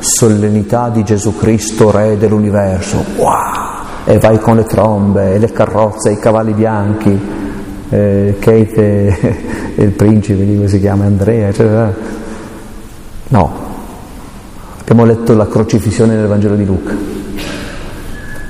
solennità 0.00 0.88
di 0.88 1.04
Gesù 1.04 1.36
Cristo, 1.36 1.90
Re 1.90 2.16
dell'universo, 2.16 3.04
wow! 3.16 3.78
E 4.04 4.18
vai 4.18 4.38
con 4.38 4.56
le 4.56 4.64
trombe, 4.64 5.34
e 5.34 5.38
le 5.38 5.52
carrozze, 5.52 6.12
i 6.12 6.18
cavalli 6.18 6.52
bianchi, 6.52 7.20
eh, 7.90 8.36
Kate 8.38 8.74
e, 8.74 9.36
il 9.84 9.90
principe, 9.90 10.44
come 10.44 10.68
si 10.68 10.80
chiama, 10.80 11.04
Andrea, 11.04 11.48
eccetera. 11.48 11.94
No, 13.28 13.52
abbiamo 14.80 15.04
letto 15.04 15.34
la 15.34 15.46
crocifissione 15.46 16.14
nel 16.14 16.26
Vangelo 16.26 16.56
di 16.56 16.64
Luca. 16.64 16.94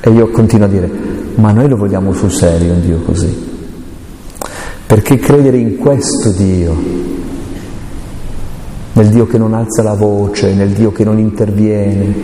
E 0.02 0.10
io 0.10 0.30
continuo 0.30 0.66
a 0.66 0.70
dire, 0.70 0.90
ma 1.34 1.52
noi 1.52 1.68
lo 1.68 1.76
vogliamo 1.76 2.12
sul 2.12 2.32
serio 2.32 2.72
un 2.72 2.80
Dio 2.80 3.00
così? 3.00 3.48
Perché 4.86 5.18
credere 5.18 5.58
in 5.58 5.76
questo 5.76 6.30
Dio 6.30 7.19
nel 8.92 9.08
Dio 9.08 9.26
che 9.26 9.38
non 9.38 9.54
alza 9.54 9.82
la 9.82 9.94
voce, 9.94 10.52
nel 10.54 10.70
Dio 10.70 10.90
che 10.92 11.04
non 11.04 11.18
interviene, 11.18 12.14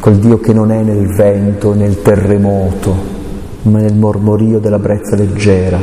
col 0.00 0.16
Dio 0.16 0.40
che 0.40 0.52
non 0.52 0.72
è 0.72 0.82
nel 0.82 1.14
vento, 1.14 1.72
nel 1.72 2.02
terremoto, 2.02 2.94
ma 3.62 3.78
nel 3.78 3.94
mormorio 3.94 4.58
della 4.58 4.78
brezza 4.78 5.14
leggera, 5.14 5.78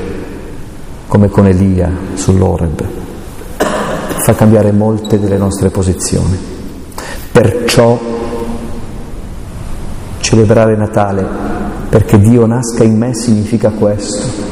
come 1.07 1.30
con 1.30 1.47
Elia 1.47 1.89
sull'Oreb. 2.13 2.86
Fa 3.57 4.34
cambiare 4.34 4.71
molte 4.71 5.19
delle 5.19 5.38
nostre 5.38 5.69
posizioni. 5.69 6.38
Perciò 7.32 7.97
celebrare 10.19 10.75
Natale, 10.75 11.25
perché 11.88 12.19
Dio 12.19 12.45
nasca 12.45 12.84
in 12.84 12.97
me, 12.97 13.15
significa 13.15 13.69
questo 13.69 14.46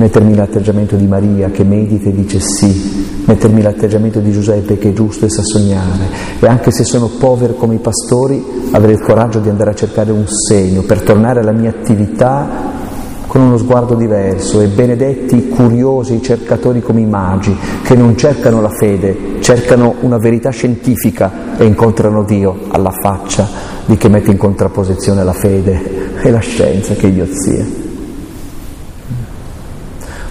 mettermi 0.00 0.34
l'atteggiamento 0.34 0.96
di 0.96 1.06
Maria 1.06 1.50
che 1.50 1.62
medita 1.62 2.08
e 2.08 2.14
dice 2.14 2.40
sì, 2.40 3.22
mettermi 3.26 3.60
l'atteggiamento 3.60 4.18
di 4.18 4.32
Giuseppe 4.32 4.78
che 4.78 4.88
è 4.88 4.92
giusto 4.94 5.26
e 5.26 5.28
sa 5.28 5.42
sognare 5.44 6.08
e 6.40 6.46
anche 6.46 6.70
se 6.70 6.84
sono 6.84 7.10
povero 7.18 7.52
come 7.52 7.74
i 7.74 7.78
pastori 7.78 8.42
avere 8.70 8.92
il 8.92 9.00
coraggio 9.02 9.40
di 9.40 9.50
andare 9.50 9.70
a 9.70 9.74
cercare 9.74 10.10
un 10.10 10.26
segno 10.26 10.82
per 10.82 11.02
tornare 11.02 11.40
alla 11.40 11.52
mia 11.52 11.68
attività 11.68 12.78
con 13.26 13.42
uno 13.42 13.58
sguardo 13.58 13.94
diverso 13.94 14.60
e 14.60 14.68
benedetti 14.68 15.36
i 15.36 15.48
curiosi, 15.50 16.14
i 16.14 16.22
cercatori 16.22 16.80
come 16.80 17.02
i 17.02 17.06
magi, 17.06 17.56
che 17.84 17.94
non 17.94 18.16
cercano 18.16 18.60
la 18.60 18.70
fede, 18.70 19.36
cercano 19.40 19.94
una 20.00 20.18
verità 20.18 20.50
scientifica 20.50 21.56
e 21.56 21.64
incontrano 21.64 22.24
Dio 22.24 22.58
alla 22.70 22.90
faccia 22.90 23.46
di 23.84 23.96
chi 23.96 24.08
mette 24.08 24.32
in 24.32 24.36
contrapposizione 24.36 25.22
la 25.22 25.32
fede 25.32 26.18
e 26.22 26.30
la 26.30 26.40
scienza, 26.40 26.94
che 26.94 27.06
idiozia. 27.06 27.79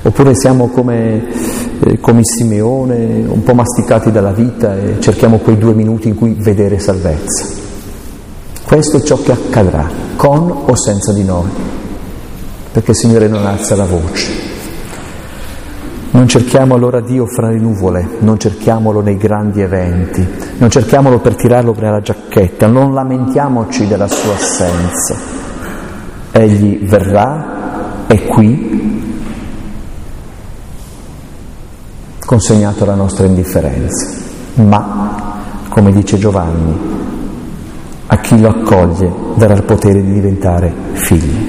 Oppure 0.09 0.35
siamo 0.35 0.69
come, 0.69 1.27
eh, 1.81 1.99
come 1.99 2.21
Simeone, 2.23 3.25
un 3.27 3.43
po' 3.43 3.53
masticati 3.53 4.11
dalla 4.11 4.31
vita 4.31 4.75
e 4.75 4.99
cerchiamo 4.99 5.37
quei 5.37 5.57
due 5.57 5.73
minuti 5.73 6.07
in 6.07 6.15
cui 6.15 6.35
vedere 6.37 6.79
salvezza. 6.79 7.45
Questo 8.65 8.97
è 8.97 9.01
ciò 9.01 9.21
che 9.21 9.31
accadrà, 9.31 9.87
con 10.15 10.63
o 10.65 10.75
senza 10.75 11.13
di 11.13 11.23
noi 11.23 11.77
perché 12.71 12.91
il 12.91 12.97
Signore 12.97 13.27
non 13.27 13.45
alza 13.45 13.75
la 13.75 13.85
voce. 13.85 14.47
Non 16.11 16.27
cerchiamo 16.27 16.75
allora 16.75 17.01
Dio 17.01 17.25
fra 17.27 17.49
le 17.49 17.59
nuvole, 17.59 18.17
non 18.19 18.39
cerchiamolo 18.39 19.01
nei 19.01 19.17
grandi 19.17 19.61
eventi, 19.61 20.27
non 20.57 20.69
cerchiamolo 20.69 21.19
per 21.19 21.35
tirarlo 21.35 21.75
nella 21.79 22.01
giacchetta, 22.01 22.67
non 22.67 22.93
lamentiamoci 22.93 23.87
della 23.87 24.07
sua 24.07 24.33
assenza. 24.33 25.15
Egli 26.31 26.87
verrà, 26.87 28.05
è 28.07 28.25
qui, 28.25 28.98
consegnato 32.29 32.83
alla 32.83 32.93
nostra 32.93 33.25
indifferenza, 33.25 34.07
ma, 34.57 35.41
come 35.67 35.91
dice 35.91 36.19
Giovanni, 36.19 36.77
a 38.05 38.17
chi 38.19 38.39
lo 38.39 38.49
accoglie 38.49 39.11
darà 39.33 39.55
il 39.55 39.63
potere 39.63 40.03
di 40.03 40.13
diventare 40.13 40.71
figli. 40.91 41.48